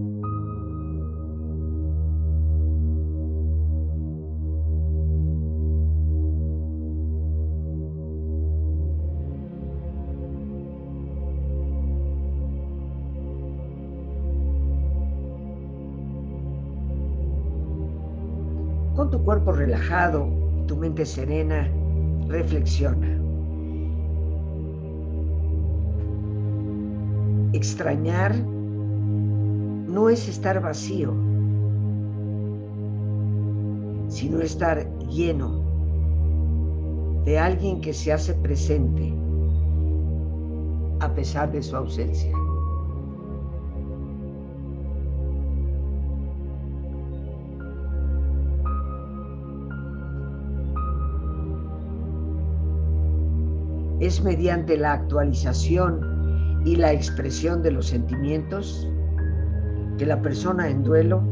Tu 19.11 19.23
cuerpo 19.23 19.51
relajado 19.51 20.27
y 20.57 20.65
tu 20.67 20.77
mente 20.77 21.05
serena, 21.05 21.69
reflexiona. 22.27 23.19
Extrañar 27.53 28.33
no 29.91 30.09
es 30.09 30.29
estar 30.29 30.61
vacío, 30.61 31.13
sino 34.07 34.39
estar 34.39 34.87
lleno 35.09 35.61
de 37.25 37.37
alguien 37.37 37.81
que 37.81 37.93
se 37.93 38.13
hace 38.13 38.33
presente 38.35 39.13
a 41.01 41.13
pesar 41.13 41.51
de 41.51 41.61
su 41.61 41.75
ausencia. 41.75 42.40
Es 54.11 54.21
mediante 54.21 54.75
la 54.75 54.91
actualización 54.91 56.61
y 56.65 56.75
la 56.75 56.91
expresión 56.91 57.63
de 57.63 57.71
los 57.71 57.87
sentimientos 57.87 58.85
que 59.97 60.05
la 60.05 60.21
persona 60.21 60.67
en 60.67 60.83
duelo 60.83 61.23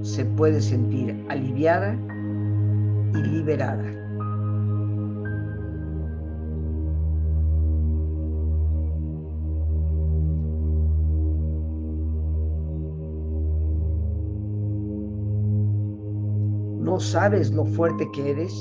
se 0.00 0.24
puede 0.24 0.62
sentir 0.62 1.22
aliviada 1.28 1.94
y 3.12 3.18
liberada. 3.18 3.84
¿No 16.80 16.98
sabes 17.00 17.52
lo 17.52 17.66
fuerte 17.66 18.08
que 18.14 18.30
eres? 18.30 18.54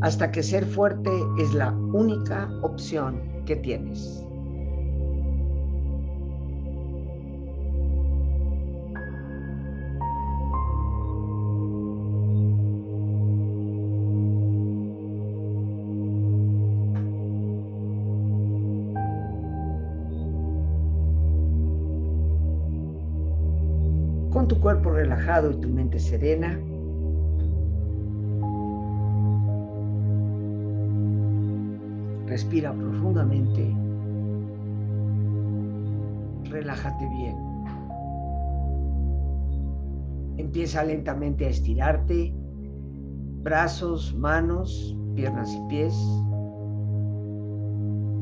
Hasta 0.00 0.30
que 0.30 0.42
ser 0.42 0.64
fuerte 0.64 1.10
es 1.38 1.52
la 1.54 1.72
única 1.92 2.48
opción 2.62 3.20
que 3.46 3.56
tienes. 3.56 4.24
Con 24.30 24.46
tu 24.46 24.60
cuerpo 24.60 24.90
relajado 24.90 25.50
y 25.50 25.56
tu 25.56 25.68
mente 25.68 25.98
serena, 25.98 26.60
Respira 32.38 32.72
profundamente. 32.72 33.74
Relájate 36.44 37.08
bien. 37.08 37.36
Empieza 40.36 40.84
lentamente 40.84 41.46
a 41.46 41.48
estirarte. 41.48 42.32
Brazos, 43.42 44.14
manos, 44.14 44.96
piernas 45.16 45.52
y 45.52 45.68
pies, 45.68 45.94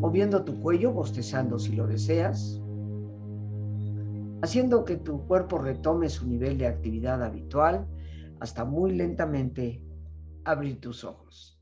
moviendo 0.00 0.46
tu 0.46 0.62
cuello, 0.62 0.94
bostezando 0.94 1.58
si 1.58 1.76
lo 1.76 1.86
deseas, 1.86 2.58
haciendo 4.40 4.86
que 4.86 4.96
tu 4.96 5.26
cuerpo 5.26 5.58
retome 5.58 6.08
su 6.08 6.26
nivel 6.26 6.56
de 6.56 6.68
actividad 6.68 7.22
habitual 7.22 7.86
hasta 8.40 8.64
muy 8.64 8.92
lentamente 8.92 9.82
abrir 10.46 10.80
tus 10.80 11.04
ojos. 11.04 11.55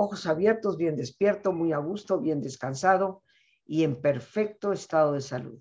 Ojos 0.00 0.26
abiertos, 0.26 0.76
bien 0.76 0.94
despierto, 0.94 1.52
muy 1.52 1.72
a 1.72 1.78
gusto, 1.78 2.20
bien 2.20 2.40
descansado 2.40 3.24
y 3.66 3.82
en 3.82 4.00
perfecto 4.00 4.72
estado 4.72 5.14
de 5.14 5.20
salud, 5.20 5.60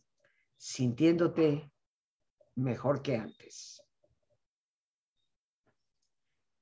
sintiéndote 0.56 1.72
mejor 2.54 3.02
que 3.02 3.16
antes. 3.16 3.82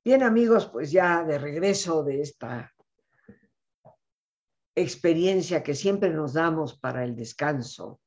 Bien 0.05 0.23
amigos, 0.23 0.67
pues 0.67 0.89
ya 0.89 1.25
de 1.25 1.37
regreso 1.37 2.01
de 2.01 2.21
esta 2.21 2.73
experiencia 4.73 5.61
que 5.61 5.75
siempre 5.75 6.11
nos 6.11 6.31
damos 6.31 6.79
para 6.79 7.03
el 7.03 7.13
descanso, 7.13 7.99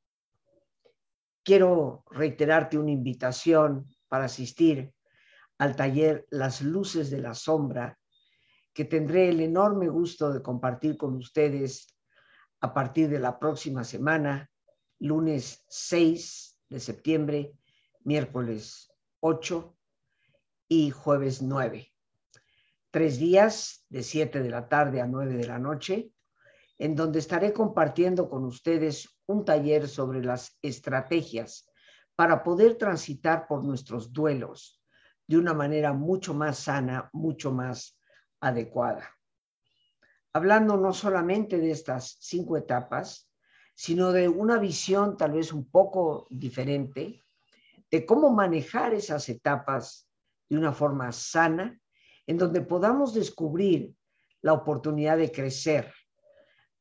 quiero 1.43 2.03
reiterarte 2.09 2.75
una 2.75 2.89
invitación 2.89 3.87
para 4.07 4.25
asistir 4.25 4.91
al 5.59 5.75
taller 5.75 6.25
Las 6.31 6.63
Luces 6.63 7.11
de 7.11 7.19
la 7.19 7.35
Sombra, 7.35 7.98
que 8.73 8.85
tendré 8.85 9.29
el 9.29 9.41
enorme 9.41 9.87
gusto 9.87 10.31
de 10.31 10.41
compartir 10.41 10.97
con 10.97 11.15
ustedes 11.15 11.87
a 12.61 12.73
partir 12.73 13.09
de 13.09 13.19
la 13.19 13.39
próxima 13.39 13.83
semana, 13.83 14.49
lunes 14.99 15.63
6 15.67 16.59
de 16.69 16.79
septiembre, 16.79 17.53
miércoles 18.03 18.91
8 19.21 19.75
y 20.67 20.91
jueves 20.91 21.41
9. 21.41 21.91
Tres 22.91 23.19
días 23.19 23.85
de 23.89 24.03
7 24.03 24.41
de 24.41 24.49
la 24.49 24.67
tarde 24.67 25.01
a 25.01 25.07
9 25.07 25.35
de 25.35 25.47
la 25.47 25.59
noche, 25.59 26.11
en 26.77 26.95
donde 26.95 27.19
estaré 27.19 27.53
compartiendo 27.53 28.29
con 28.29 28.45
ustedes 28.45 29.09
un 29.25 29.45
taller 29.45 29.87
sobre 29.87 30.23
las 30.23 30.57
estrategias 30.61 31.69
para 32.15 32.43
poder 32.43 32.77
transitar 32.77 33.47
por 33.47 33.63
nuestros 33.63 34.11
duelos 34.11 34.81
de 35.27 35.37
una 35.37 35.53
manera 35.53 35.93
mucho 35.93 36.33
más 36.33 36.59
sana, 36.59 37.09
mucho 37.13 37.51
más 37.51 37.98
adecuada. 38.41 39.09
Hablando 40.33 40.77
no 40.77 40.93
solamente 40.93 41.57
de 41.57 41.71
estas 41.71 42.17
cinco 42.19 42.57
etapas, 42.57 43.29
sino 43.75 44.11
de 44.11 44.27
una 44.27 44.57
visión 44.57 45.17
tal 45.17 45.31
vez 45.31 45.53
un 45.53 45.69
poco 45.69 46.27
diferente 46.29 47.23
de 47.89 48.05
cómo 48.05 48.29
manejar 48.29 48.93
esas 48.93 49.27
etapas 49.29 50.07
de 50.49 50.57
una 50.57 50.73
forma 50.73 51.11
sana, 51.11 51.79
en 52.27 52.37
donde 52.37 52.61
podamos 52.61 53.13
descubrir 53.13 53.95
la 54.41 54.53
oportunidad 54.53 55.17
de 55.17 55.31
crecer 55.31 55.93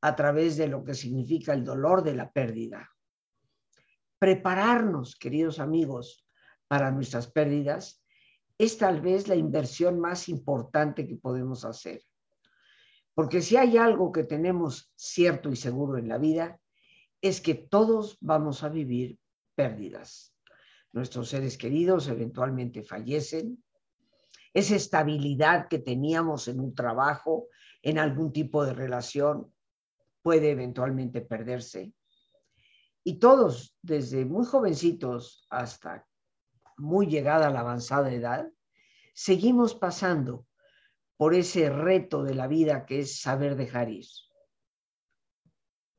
a 0.00 0.14
través 0.14 0.56
de 0.56 0.68
lo 0.68 0.84
que 0.84 0.94
significa 0.94 1.54
el 1.54 1.64
dolor 1.64 2.02
de 2.02 2.14
la 2.14 2.30
pérdida. 2.30 2.90
Prepararnos, 4.18 5.16
queridos 5.16 5.58
amigos, 5.58 6.26
para 6.66 6.90
nuestras 6.90 7.26
pérdidas 7.28 8.04
es 8.58 8.76
tal 8.76 9.00
vez 9.00 9.28
la 9.28 9.36
inversión 9.36 10.00
más 10.00 10.28
importante 10.28 11.06
que 11.06 11.16
podemos 11.16 11.64
hacer. 11.64 12.02
Porque 13.14 13.40
si 13.40 13.56
hay 13.56 13.78
algo 13.78 14.12
que 14.12 14.24
tenemos 14.24 14.92
cierto 14.96 15.50
y 15.50 15.56
seguro 15.56 15.98
en 15.98 16.08
la 16.08 16.18
vida, 16.18 16.60
es 17.20 17.40
que 17.40 17.54
todos 17.54 18.18
vamos 18.20 18.62
a 18.62 18.68
vivir 18.68 19.18
pérdidas 19.54 20.34
nuestros 20.92 21.28
seres 21.28 21.58
queridos 21.58 22.08
eventualmente 22.08 22.82
fallecen, 22.82 23.62
esa 24.54 24.76
estabilidad 24.76 25.68
que 25.68 25.78
teníamos 25.78 26.48
en 26.48 26.60
un 26.60 26.74
trabajo, 26.74 27.48
en 27.82 27.98
algún 27.98 28.32
tipo 28.32 28.64
de 28.64 28.72
relación, 28.72 29.52
puede 30.22 30.50
eventualmente 30.50 31.20
perderse. 31.20 31.92
Y 33.04 33.18
todos, 33.18 33.76
desde 33.82 34.24
muy 34.24 34.44
jovencitos 34.44 35.46
hasta 35.50 36.06
muy 36.78 37.06
llegada 37.06 37.48
a 37.48 37.50
la 37.50 37.60
avanzada 37.60 38.12
edad, 38.12 38.50
seguimos 39.14 39.74
pasando 39.74 40.46
por 41.16 41.34
ese 41.34 41.68
reto 41.68 42.22
de 42.22 42.34
la 42.34 42.46
vida 42.46 42.86
que 42.86 43.00
es 43.00 43.20
saber 43.20 43.56
dejar 43.56 43.90
ir. 43.90 44.06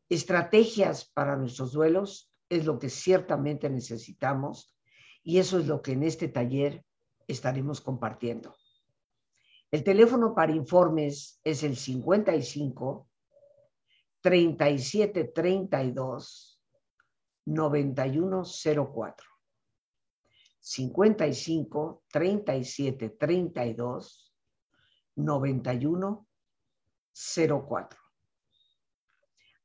Estrategias 0.10 1.06
para 1.06 1.36
nuestros 1.36 1.74
duelos 1.74 2.32
es 2.50 2.66
lo 2.66 2.80
que 2.80 2.90
ciertamente 2.90 3.70
necesitamos 3.70 4.76
y 5.24 5.38
eso 5.38 5.60
es 5.60 5.68
lo 5.68 5.82
que 5.82 5.92
en 5.92 6.04
este 6.04 6.30
taller 6.30 6.84
estaremos 7.28 7.82
compartiendo. 7.82 8.56
El 9.72 9.84
teléfono 9.84 10.34
para 10.34 10.52
informes 10.52 11.40
es 11.44 11.62
el 11.62 11.76
55 11.76 13.08
37 14.22 15.24
32 15.26 16.62
9104. 17.46 19.29
55 20.60 22.04
37 22.12 23.10
32 23.10 24.34
9104. 25.16 28.00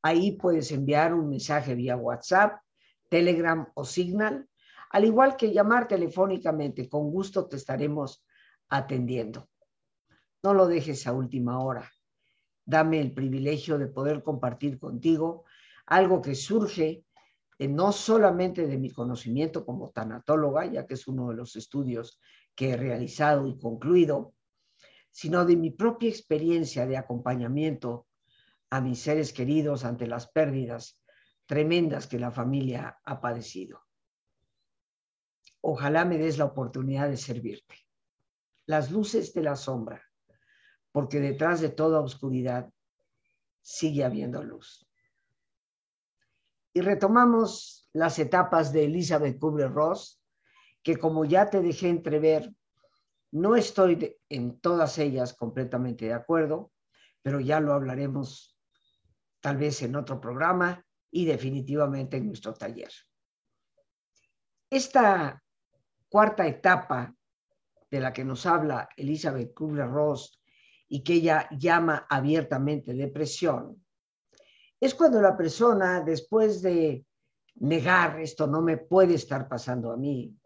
Ahí 0.02 0.32
puedes 0.32 0.70
enviar 0.70 1.14
un 1.14 1.28
mensaje 1.28 1.74
vía 1.74 1.96
WhatsApp, 1.96 2.60
Telegram 3.08 3.66
o 3.74 3.84
Signal 3.84 4.48
al 4.94 5.04
igual 5.04 5.36
que 5.36 5.52
llamar 5.52 5.88
telefónicamente, 5.88 6.88
con 6.88 7.10
gusto 7.10 7.48
te 7.48 7.56
estaremos 7.56 8.24
atendiendo. 8.68 9.48
No 10.40 10.54
lo 10.54 10.68
dejes 10.68 11.08
a 11.08 11.12
última 11.12 11.58
hora. 11.58 11.90
Dame 12.64 13.00
el 13.00 13.12
privilegio 13.12 13.76
de 13.76 13.88
poder 13.88 14.22
compartir 14.22 14.78
contigo 14.78 15.46
algo 15.86 16.22
que 16.22 16.36
surge 16.36 17.04
no 17.58 17.92
solamente 17.92 18.66
de 18.66 18.78
mi 18.78 18.90
conocimiento 18.90 19.64
como 19.64 19.90
tanatóloga, 19.90 20.66
ya 20.66 20.86
que 20.86 20.94
es 20.94 21.06
uno 21.06 21.28
de 21.28 21.36
los 21.36 21.56
estudios 21.56 22.20
que 22.54 22.70
he 22.70 22.76
realizado 22.76 23.46
y 23.46 23.58
concluido, 23.58 24.34
sino 25.10 25.44
de 25.44 25.56
mi 25.56 25.70
propia 25.70 26.08
experiencia 26.08 26.86
de 26.86 26.96
acompañamiento 26.96 28.06
a 28.70 28.80
mis 28.80 28.98
seres 28.98 29.32
queridos 29.32 29.84
ante 29.84 30.06
las 30.06 30.28
pérdidas 30.28 31.00
tremendas 31.46 32.06
que 32.06 32.18
la 32.18 32.30
familia 32.30 32.98
ha 33.04 33.20
padecido 33.20 33.84
ojalá 35.66 36.04
me 36.04 36.18
des 36.18 36.36
la 36.36 36.44
oportunidad 36.44 37.08
de 37.08 37.16
servirte. 37.16 37.74
Las 38.66 38.90
luces 38.90 39.32
de 39.32 39.42
la 39.42 39.56
sombra, 39.56 40.02
porque 40.92 41.20
detrás 41.20 41.60
de 41.62 41.70
toda 41.70 42.00
oscuridad 42.00 42.70
sigue 43.62 44.04
habiendo 44.04 44.42
luz. 44.42 44.83
Y 46.74 46.80
retomamos 46.80 47.88
las 47.92 48.18
etapas 48.18 48.72
de 48.72 48.84
Elizabeth 48.84 49.38
Kubler-Ross, 49.38 50.20
que 50.82 50.96
como 50.96 51.24
ya 51.24 51.48
te 51.48 51.62
dejé 51.62 51.88
entrever, 51.88 52.52
no 53.30 53.56
estoy 53.56 54.16
en 54.28 54.60
todas 54.60 54.98
ellas 54.98 55.34
completamente 55.34 56.06
de 56.06 56.12
acuerdo, 56.12 56.72
pero 57.22 57.40
ya 57.40 57.60
lo 57.60 57.72
hablaremos 57.72 58.58
tal 59.40 59.56
vez 59.56 59.82
en 59.82 59.94
otro 59.94 60.20
programa 60.20 60.84
y 61.10 61.24
definitivamente 61.24 62.16
en 62.16 62.26
nuestro 62.26 62.54
taller. 62.54 62.90
Esta 64.68 65.40
cuarta 66.08 66.46
etapa 66.46 67.14
de 67.88 68.00
la 68.00 68.12
que 68.12 68.24
nos 68.24 68.46
habla 68.46 68.88
Elizabeth 68.96 69.54
Kubler-Ross 69.54 70.40
y 70.88 71.04
que 71.04 71.14
ella 71.14 71.48
llama 71.56 72.06
abiertamente 72.10 72.94
depresión, 72.94 73.83
es 74.84 74.94
cuando 74.94 75.20
la 75.22 75.34
persona, 75.34 76.02
después 76.02 76.60
de 76.60 77.06
negar 77.56 78.20
esto 78.20 78.46
no 78.46 78.60
me 78.60 78.76
puede 78.76 79.14
estar 79.14 79.48
pasando 79.48 79.90
a 79.90 79.96
mí, 79.96 80.36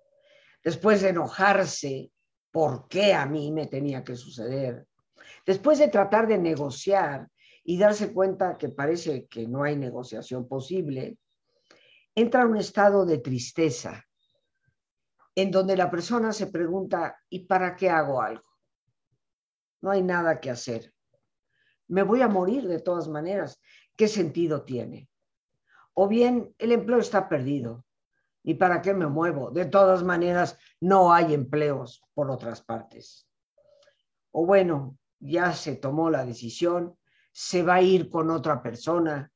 después 0.63 1.03
de 1.03 1.09
enojarse, 1.09 2.13
¿por 2.53 2.87
qué 2.87 3.15
a 3.15 3.27
mí 3.27 3.51
me 3.51 3.67
tenía 3.67 4.05
que 4.05 4.15
suceder? 4.15 4.87
Después 5.45 5.81
de 5.81 5.89
tratar 5.89 6.29
de 6.29 6.39
negociar 6.39 7.29
y 7.65 7.79
darse 7.79 8.13
cuenta 8.13 8.57
que 8.57 8.69
parece 8.69 9.27
que 9.27 9.49
no 9.49 9.65
hay 9.65 9.77
negociación 9.77 10.47
posible, 10.47 11.19
entra 12.15 12.47
un 12.47 12.59
estado 12.59 13.05
de 13.05 13.19
tristeza, 13.19 14.05
en 15.35 15.51
donde 15.51 15.77
la 15.77 15.91
persona 15.91 16.33
se 16.33 16.47
pregunta, 16.47 17.19
¿y 17.29 17.41
para 17.41 17.75
qué 17.75 17.91
hago 17.91 18.23
algo? 18.23 18.49
No 19.81 19.91
hay 19.91 20.03
nada 20.03 20.39
que 20.39 20.51
hacer. 20.51 20.93
Me 21.89 22.03
voy 22.03 22.23
a 22.23 22.29
morir 22.29 22.69
de 22.69 22.81
todas 22.81 23.09
maneras. 23.09 23.61
¿Qué 23.97 24.09
sentido 24.09 24.63
tiene? 24.63 25.09
O 25.95 26.07
bien 26.07 26.55
el 26.59 26.73
empleo 26.73 26.99
está 26.99 27.29
perdido. 27.29 27.85
¿Y 28.43 28.55
para 28.55 28.81
qué 28.81 28.95
me 28.95 29.07
muevo? 29.07 29.51
De 29.51 29.67
todas 29.67 30.03
maneras, 30.03 30.59
no 30.81 31.13
hay 31.13 31.35
empleos 31.35 32.03
por 32.15 32.31
otras 32.31 32.63
partes. 32.63 33.29
O 34.31 34.47
bueno, 34.47 34.97
ya 35.19 35.53
se 35.53 35.77
tomó 35.77 36.09
la 36.11 36.25
decisión, 36.25 36.97
se 37.33 37.63
va 37.63 37.75
a 37.75 37.83
ir 37.83 38.09
con 38.09 38.31
otra 38.31 38.63
persona. 38.63 39.33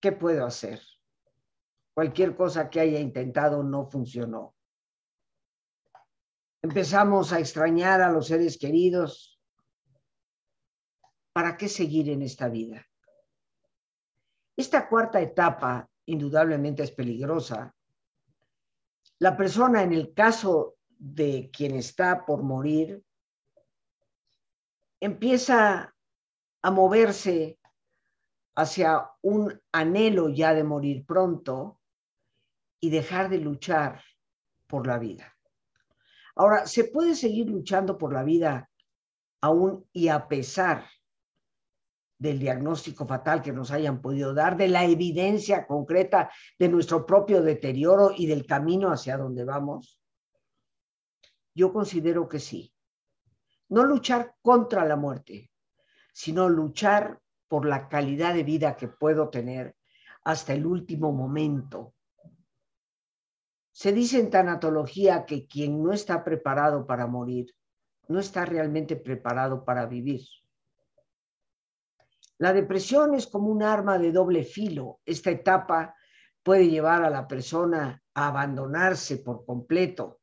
¿Qué 0.00 0.12
puedo 0.12 0.46
hacer? 0.46 0.80
Cualquier 1.94 2.36
cosa 2.36 2.70
que 2.70 2.80
haya 2.80 3.00
intentado 3.00 3.62
no 3.62 3.86
funcionó 3.90 4.56
empezamos 6.66 7.32
a 7.32 7.38
extrañar 7.38 8.00
a 8.00 8.10
los 8.10 8.26
seres 8.26 8.58
queridos, 8.58 9.35
¿para 11.36 11.58
qué 11.58 11.68
seguir 11.68 12.08
en 12.08 12.22
esta 12.22 12.48
vida? 12.48 12.88
Esta 14.56 14.88
cuarta 14.88 15.20
etapa 15.20 15.86
indudablemente 16.06 16.82
es 16.82 16.90
peligrosa. 16.90 17.76
La 19.18 19.36
persona, 19.36 19.82
en 19.82 19.92
el 19.92 20.14
caso 20.14 20.76
de 20.88 21.50
quien 21.52 21.74
está 21.74 22.24
por 22.24 22.42
morir, 22.42 23.04
empieza 24.98 25.94
a 26.62 26.70
moverse 26.70 27.58
hacia 28.54 29.06
un 29.20 29.60
anhelo 29.72 30.30
ya 30.30 30.54
de 30.54 30.64
morir 30.64 31.04
pronto 31.04 31.78
y 32.80 32.88
dejar 32.88 33.28
de 33.28 33.40
luchar 33.40 34.02
por 34.66 34.86
la 34.86 34.98
vida. 34.98 35.36
Ahora, 36.34 36.66
se 36.66 36.84
puede 36.84 37.14
seguir 37.14 37.50
luchando 37.50 37.98
por 37.98 38.14
la 38.14 38.22
vida 38.22 38.70
aún 39.42 39.86
y 39.92 40.08
a 40.08 40.28
pesar 40.28 40.86
del 42.18 42.38
diagnóstico 42.38 43.06
fatal 43.06 43.42
que 43.42 43.52
nos 43.52 43.70
hayan 43.70 44.00
podido 44.00 44.32
dar, 44.32 44.56
de 44.56 44.68
la 44.68 44.84
evidencia 44.84 45.66
concreta 45.66 46.30
de 46.58 46.68
nuestro 46.68 47.04
propio 47.04 47.42
deterioro 47.42 48.12
y 48.16 48.26
del 48.26 48.46
camino 48.46 48.90
hacia 48.90 49.16
donde 49.16 49.44
vamos? 49.44 50.00
Yo 51.54 51.72
considero 51.72 52.28
que 52.28 52.38
sí. 52.38 52.72
No 53.68 53.84
luchar 53.84 54.34
contra 54.42 54.84
la 54.84 54.96
muerte, 54.96 55.50
sino 56.12 56.48
luchar 56.48 57.20
por 57.48 57.66
la 57.66 57.88
calidad 57.88 58.34
de 58.34 58.44
vida 58.44 58.76
que 58.76 58.88
puedo 58.88 59.28
tener 59.28 59.76
hasta 60.24 60.54
el 60.54 60.66
último 60.66 61.12
momento. 61.12 61.94
Se 63.72 63.92
dice 63.92 64.18
en 64.18 64.30
tanatología 64.30 65.26
que 65.26 65.46
quien 65.46 65.82
no 65.82 65.92
está 65.92 66.24
preparado 66.24 66.86
para 66.86 67.06
morir, 67.06 67.54
no 68.08 68.18
está 68.18 68.44
realmente 68.44 68.96
preparado 68.96 69.64
para 69.64 69.86
vivir. 69.86 70.22
La 72.38 72.52
depresión 72.52 73.14
es 73.14 73.26
como 73.26 73.48
un 73.48 73.62
arma 73.62 73.98
de 73.98 74.12
doble 74.12 74.44
filo. 74.44 75.00
Esta 75.04 75.30
etapa 75.30 75.94
puede 76.42 76.68
llevar 76.68 77.02
a 77.02 77.10
la 77.10 77.26
persona 77.26 78.02
a 78.14 78.28
abandonarse 78.28 79.18
por 79.18 79.44
completo, 79.44 80.20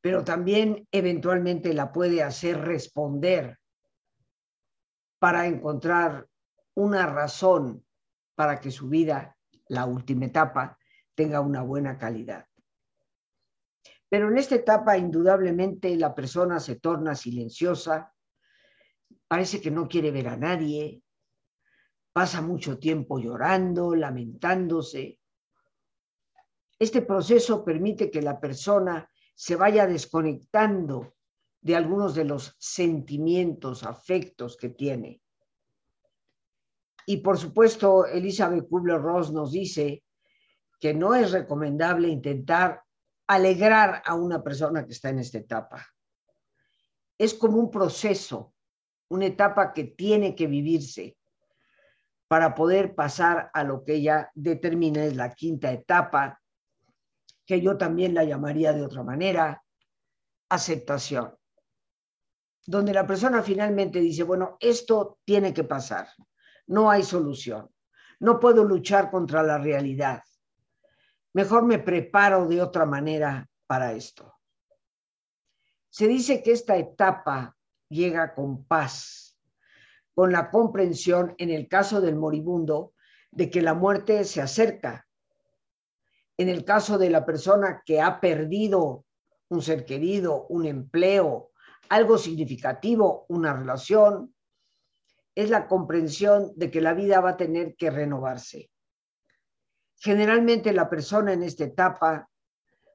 pero 0.00 0.24
también 0.24 0.86
eventualmente 0.90 1.72
la 1.72 1.92
puede 1.92 2.22
hacer 2.22 2.60
responder 2.60 3.58
para 5.18 5.46
encontrar 5.46 6.26
una 6.74 7.06
razón 7.06 7.86
para 8.34 8.60
que 8.60 8.70
su 8.70 8.88
vida, 8.88 9.36
la 9.68 9.86
última 9.86 10.26
etapa, 10.26 10.76
tenga 11.14 11.40
una 11.40 11.62
buena 11.62 11.96
calidad. 11.96 12.46
Pero 14.08 14.28
en 14.28 14.36
esta 14.36 14.56
etapa, 14.56 14.98
indudablemente, 14.98 15.96
la 15.96 16.14
persona 16.14 16.58
se 16.60 16.76
torna 16.76 17.14
silenciosa, 17.14 18.11
parece 19.32 19.62
que 19.62 19.70
no 19.70 19.88
quiere 19.88 20.10
ver 20.10 20.28
a 20.28 20.36
nadie, 20.36 21.02
pasa 22.12 22.42
mucho 22.42 22.78
tiempo 22.78 23.18
llorando, 23.18 23.94
lamentándose. 23.94 25.20
Este 26.78 27.00
proceso 27.00 27.64
permite 27.64 28.10
que 28.10 28.20
la 28.20 28.38
persona 28.38 29.08
se 29.34 29.56
vaya 29.56 29.86
desconectando 29.86 31.14
de 31.62 31.74
algunos 31.74 32.14
de 32.14 32.26
los 32.26 32.54
sentimientos, 32.58 33.84
afectos 33.84 34.58
que 34.58 34.68
tiene. 34.68 35.22
Y 37.06 37.16
por 37.22 37.38
supuesto, 37.38 38.04
Elizabeth 38.04 38.68
Kubler-Ross 38.68 39.32
nos 39.32 39.50
dice 39.50 40.04
que 40.78 40.92
no 40.92 41.14
es 41.14 41.32
recomendable 41.32 42.08
intentar 42.08 42.82
alegrar 43.28 44.02
a 44.04 44.14
una 44.14 44.42
persona 44.42 44.84
que 44.84 44.92
está 44.92 45.08
en 45.08 45.20
esta 45.20 45.38
etapa. 45.38 45.86
Es 47.16 47.32
como 47.32 47.56
un 47.56 47.70
proceso, 47.70 48.51
una 49.12 49.26
etapa 49.26 49.72
que 49.72 49.84
tiene 49.84 50.34
que 50.34 50.46
vivirse 50.46 51.16
para 52.28 52.54
poder 52.54 52.94
pasar 52.94 53.50
a 53.52 53.62
lo 53.62 53.84
que 53.84 53.94
ella 53.96 54.30
determina 54.34 55.04
es 55.04 55.16
la 55.16 55.34
quinta 55.34 55.70
etapa, 55.70 56.40
que 57.44 57.60
yo 57.60 57.76
también 57.76 58.14
la 58.14 58.24
llamaría 58.24 58.72
de 58.72 58.82
otra 58.82 59.02
manera, 59.02 59.62
aceptación 60.48 61.34
donde 62.66 62.94
la 62.94 63.06
persona 63.06 63.42
finalmente 63.42 64.00
dice, 64.00 64.22
bueno, 64.22 64.56
esto 64.60 65.18
tiene 65.24 65.52
que 65.52 65.64
pasar, 65.64 66.08
no 66.66 66.90
hay 66.90 67.02
solución, 67.02 67.68
no 68.20 68.38
puedo 68.38 68.64
luchar 68.64 69.10
contra 69.10 69.42
la 69.42 69.58
realidad, 69.58 70.22
mejor 71.32 71.64
me 71.64 71.78
preparo 71.78 72.46
de 72.46 72.62
otra 72.62 72.86
manera 72.86 73.48
para 73.66 73.92
esto. 73.92 74.32
Se 75.90 76.06
dice 76.06 76.42
que 76.42 76.52
esta 76.52 76.76
etapa 76.76 77.56
llega 77.92 78.34
con 78.34 78.64
paz, 78.64 79.38
con 80.14 80.32
la 80.32 80.50
comprensión, 80.50 81.34
en 81.38 81.50
el 81.50 81.68
caso 81.68 82.00
del 82.00 82.16
moribundo, 82.16 82.94
de 83.30 83.50
que 83.50 83.62
la 83.62 83.74
muerte 83.74 84.24
se 84.24 84.40
acerca. 84.40 85.06
En 86.36 86.48
el 86.48 86.64
caso 86.64 86.98
de 86.98 87.10
la 87.10 87.24
persona 87.24 87.82
que 87.84 88.00
ha 88.00 88.20
perdido 88.20 89.04
un 89.48 89.62
ser 89.62 89.84
querido, 89.84 90.46
un 90.48 90.66
empleo, 90.66 91.50
algo 91.88 92.18
significativo, 92.18 93.26
una 93.28 93.52
relación, 93.52 94.34
es 95.34 95.50
la 95.50 95.68
comprensión 95.68 96.52
de 96.56 96.70
que 96.70 96.80
la 96.80 96.94
vida 96.94 97.20
va 97.20 97.30
a 97.30 97.36
tener 97.36 97.76
que 97.76 97.90
renovarse. 97.90 98.70
Generalmente 99.96 100.72
la 100.72 100.90
persona 100.90 101.32
en 101.32 101.42
esta 101.42 101.64
etapa 101.64 102.28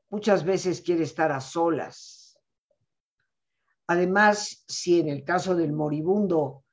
muchas 0.10 0.44
veces 0.44 0.82
quiere 0.82 1.04
estar 1.04 1.32
a 1.32 1.40
solas. 1.40 2.17
Además, 3.88 4.66
si 4.68 5.00
en 5.00 5.08
el 5.08 5.24
caso 5.24 5.56
del 5.56 5.72
moribundo 5.72 6.66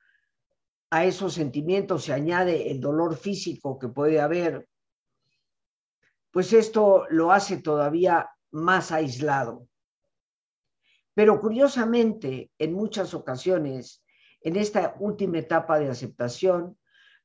a 0.89 1.05
esos 1.05 1.33
sentimientos 1.33 2.03
se 2.03 2.13
añade 2.13 2.69
el 2.69 2.81
dolor 2.81 3.15
físico 3.15 3.79
que 3.79 3.87
puede 3.87 4.19
haber, 4.19 4.67
pues 6.31 6.51
esto 6.51 7.05
lo 7.09 7.31
hace 7.31 7.57
todavía 7.57 8.29
más 8.51 8.91
aislado. 8.91 9.69
Pero 11.13 11.39
curiosamente, 11.39 12.51
en 12.57 12.73
muchas 12.73 13.13
ocasiones, 13.13 14.03
en 14.41 14.57
esta 14.57 14.95
última 14.99 15.39
etapa 15.39 15.79
de 15.79 15.89
aceptación, 15.89 16.77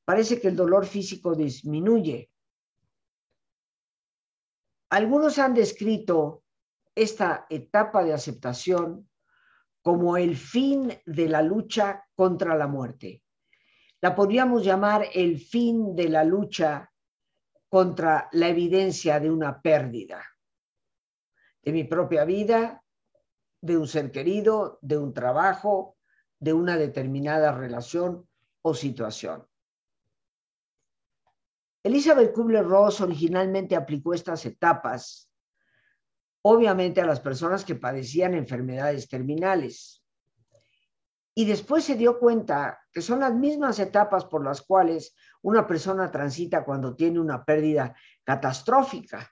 parece 0.05 0.39
que 0.39 0.47
el 0.47 0.55
dolor 0.55 0.85
físico 0.85 1.35
disminuye. 1.35 2.31
Algunos 4.89 5.37
han 5.39 5.53
descrito 5.53 6.43
esta 6.95 7.45
etapa 7.49 8.03
de 8.03 8.13
aceptación 8.13 9.10
como 9.81 10.17
el 10.17 10.35
fin 10.35 10.93
de 11.05 11.27
la 11.27 11.41
lucha 11.41 12.05
contra 12.15 12.55
la 12.55 12.67
muerte. 12.67 13.23
La 14.01 14.15
podríamos 14.15 14.63
llamar 14.63 15.05
el 15.13 15.39
fin 15.39 15.95
de 15.95 16.09
la 16.09 16.23
lucha 16.23 16.91
contra 17.69 18.29
la 18.33 18.47
evidencia 18.49 19.19
de 19.19 19.31
una 19.31 19.61
pérdida 19.61 20.23
de 21.61 21.71
mi 21.71 21.83
propia 21.83 22.25
vida, 22.25 22.83
de 23.61 23.77
un 23.77 23.87
ser 23.87 24.11
querido, 24.11 24.79
de 24.81 24.97
un 24.97 25.13
trabajo, 25.13 25.97
de 26.39 26.53
una 26.53 26.77
determinada 26.77 27.51
relación 27.51 28.27
o 28.63 28.73
situación. 28.73 29.47
Elizabeth 31.83 32.33
Kubler-Ross 32.33 33.01
originalmente 33.01 33.75
aplicó 33.75 34.13
estas 34.13 34.45
etapas, 34.45 35.30
obviamente 36.43 37.01
a 37.01 37.05
las 37.05 37.19
personas 37.19 37.65
que 37.65 37.75
padecían 37.75 38.33
enfermedades 38.33 39.07
terminales. 39.07 40.03
Y 41.33 41.45
después 41.45 41.83
se 41.85 41.95
dio 41.95 42.19
cuenta 42.19 42.79
que 42.91 43.01
son 43.01 43.21
las 43.21 43.33
mismas 43.33 43.79
etapas 43.79 44.25
por 44.25 44.43
las 44.43 44.61
cuales 44.61 45.15
una 45.41 45.65
persona 45.65 46.11
transita 46.11 46.65
cuando 46.65 46.95
tiene 46.95 47.19
una 47.19 47.45
pérdida 47.45 47.95
catastrófica. 48.23 49.31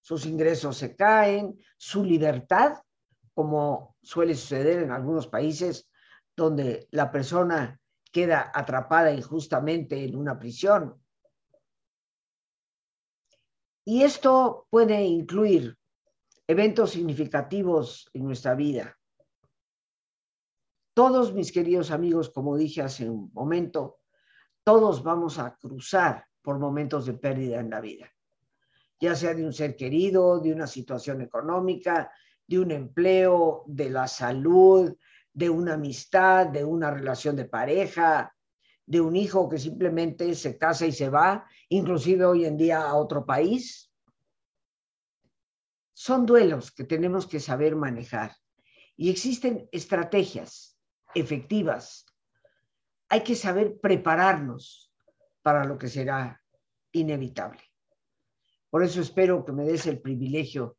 Sus 0.00 0.24
ingresos 0.24 0.76
se 0.76 0.96
caen, 0.96 1.58
su 1.76 2.02
libertad 2.04 2.78
como 3.34 3.96
suele 4.02 4.34
suceder 4.34 4.82
en 4.82 4.90
algunos 4.90 5.26
países 5.26 5.90
donde 6.34 6.88
la 6.90 7.10
persona 7.10 7.78
queda 8.10 8.50
atrapada 8.54 9.12
injustamente 9.12 10.02
en 10.02 10.16
una 10.16 10.38
prisión. 10.38 10.98
Y 13.84 14.02
esto 14.02 14.66
puede 14.70 15.02
incluir 15.02 15.76
eventos 16.48 16.90
significativos 16.90 18.08
en 18.12 18.24
nuestra 18.24 18.54
vida. 18.54 18.96
Todos 20.94 21.34
mis 21.34 21.52
queridos 21.52 21.90
amigos, 21.90 22.30
como 22.30 22.56
dije 22.56 22.82
hace 22.82 23.10
un 23.10 23.30
momento, 23.34 23.98
todos 24.64 25.02
vamos 25.02 25.38
a 25.38 25.56
cruzar 25.56 26.26
por 26.42 26.58
momentos 26.58 27.06
de 27.06 27.14
pérdida 27.14 27.60
en 27.60 27.70
la 27.70 27.80
vida, 27.80 28.10
ya 28.98 29.14
sea 29.14 29.34
de 29.34 29.44
un 29.44 29.52
ser 29.52 29.76
querido, 29.76 30.40
de 30.40 30.52
una 30.52 30.66
situación 30.66 31.20
económica, 31.20 32.10
de 32.46 32.60
un 32.60 32.70
empleo, 32.70 33.64
de 33.66 33.90
la 33.90 34.06
salud, 34.06 34.96
de 35.32 35.50
una 35.50 35.74
amistad, 35.74 36.46
de 36.46 36.64
una 36.64 36.90
relación 36.90 37.36
de 37.36 37.44
pareja, 37.44 38.34
de 38.86 39.00
un 39.00 39.16
hijo 39.16 39.48
que 39.48 39.58
simplemente 39.58 40.34
se 40.34 40.56
casa 40.56 40.86
y 40.86 40.92
se 40.92 41.10
va, 41.10 41.44
inclusive 41.68 42.24
hoy 42.24 42.44
en 42.44 42.56
día 42.56 42.80
a 42.80 42.94
otro 42.94 43.26
país. 43.26 43.92
Son 45.98 46.26
duelos 46.26 46.72
que 46.72 46.84
tenemos 46.84 47.26
que 47.26 47.40
saber 47.40 47.74
manejar 47.74 48.36
y 48.98 49.08
existen 49.08 49.66
estrategias 49.72 50.78
efectivas 51.14 52.04
hay 53.08 53.22
que 53.22 53.34
saber 53.34 53.78
prepararnos 53.80 54.92
para 55.42 55.64
lo 55.64 55.78
que 55.78 55.88
será 55.88 56.42
inevitable. 56.92 57.62
Por 58.68 58.82
eso 58.82 59.00
espero 59.00 59.42
que 59.44 59.52
me 59.52 59.64
des 59.64 59.86
el 59.86 60.00
privilegio 60.00 60.76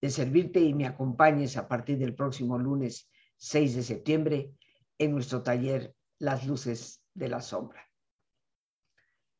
de 0.00 0.10
servirte 0.10 0.60
y 0.60 0.72
me 0.72 0.86
acompañes 0.86 1.56
a 1.56 1.66
partir 1.66 1.98
del 1.98 2.14
próximo 2.14 2.58
lunes 2.58 3.08
6 3.38 3.76
de 3.76 3.82
septiembre 3.82 4.52
en 4.98 5.12
nuestro 5.12 5.42
taller 5.42 5.94
Las 6.18 6.46
Luces 6.46 7.02
de 7.14 7.28
la 7.28 7.40
Sombra. 7.40 7.88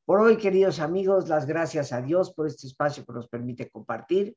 Por 0.05 0.21
hoy, 0.21 0.39
queridos 0.39 0.81
amigos, 0.81 1.29
las 1.29 1.47
gracias 1.47 1.93
a 1.93 2.01
Dios 2.01 2.33
por 2.33 2.47
este 2.47 2.67
espacio 2.67 3.05
que 3.05 3.13
nos 3.13 3.29
permite 3.29 3.71
compartir. 3.71 4.37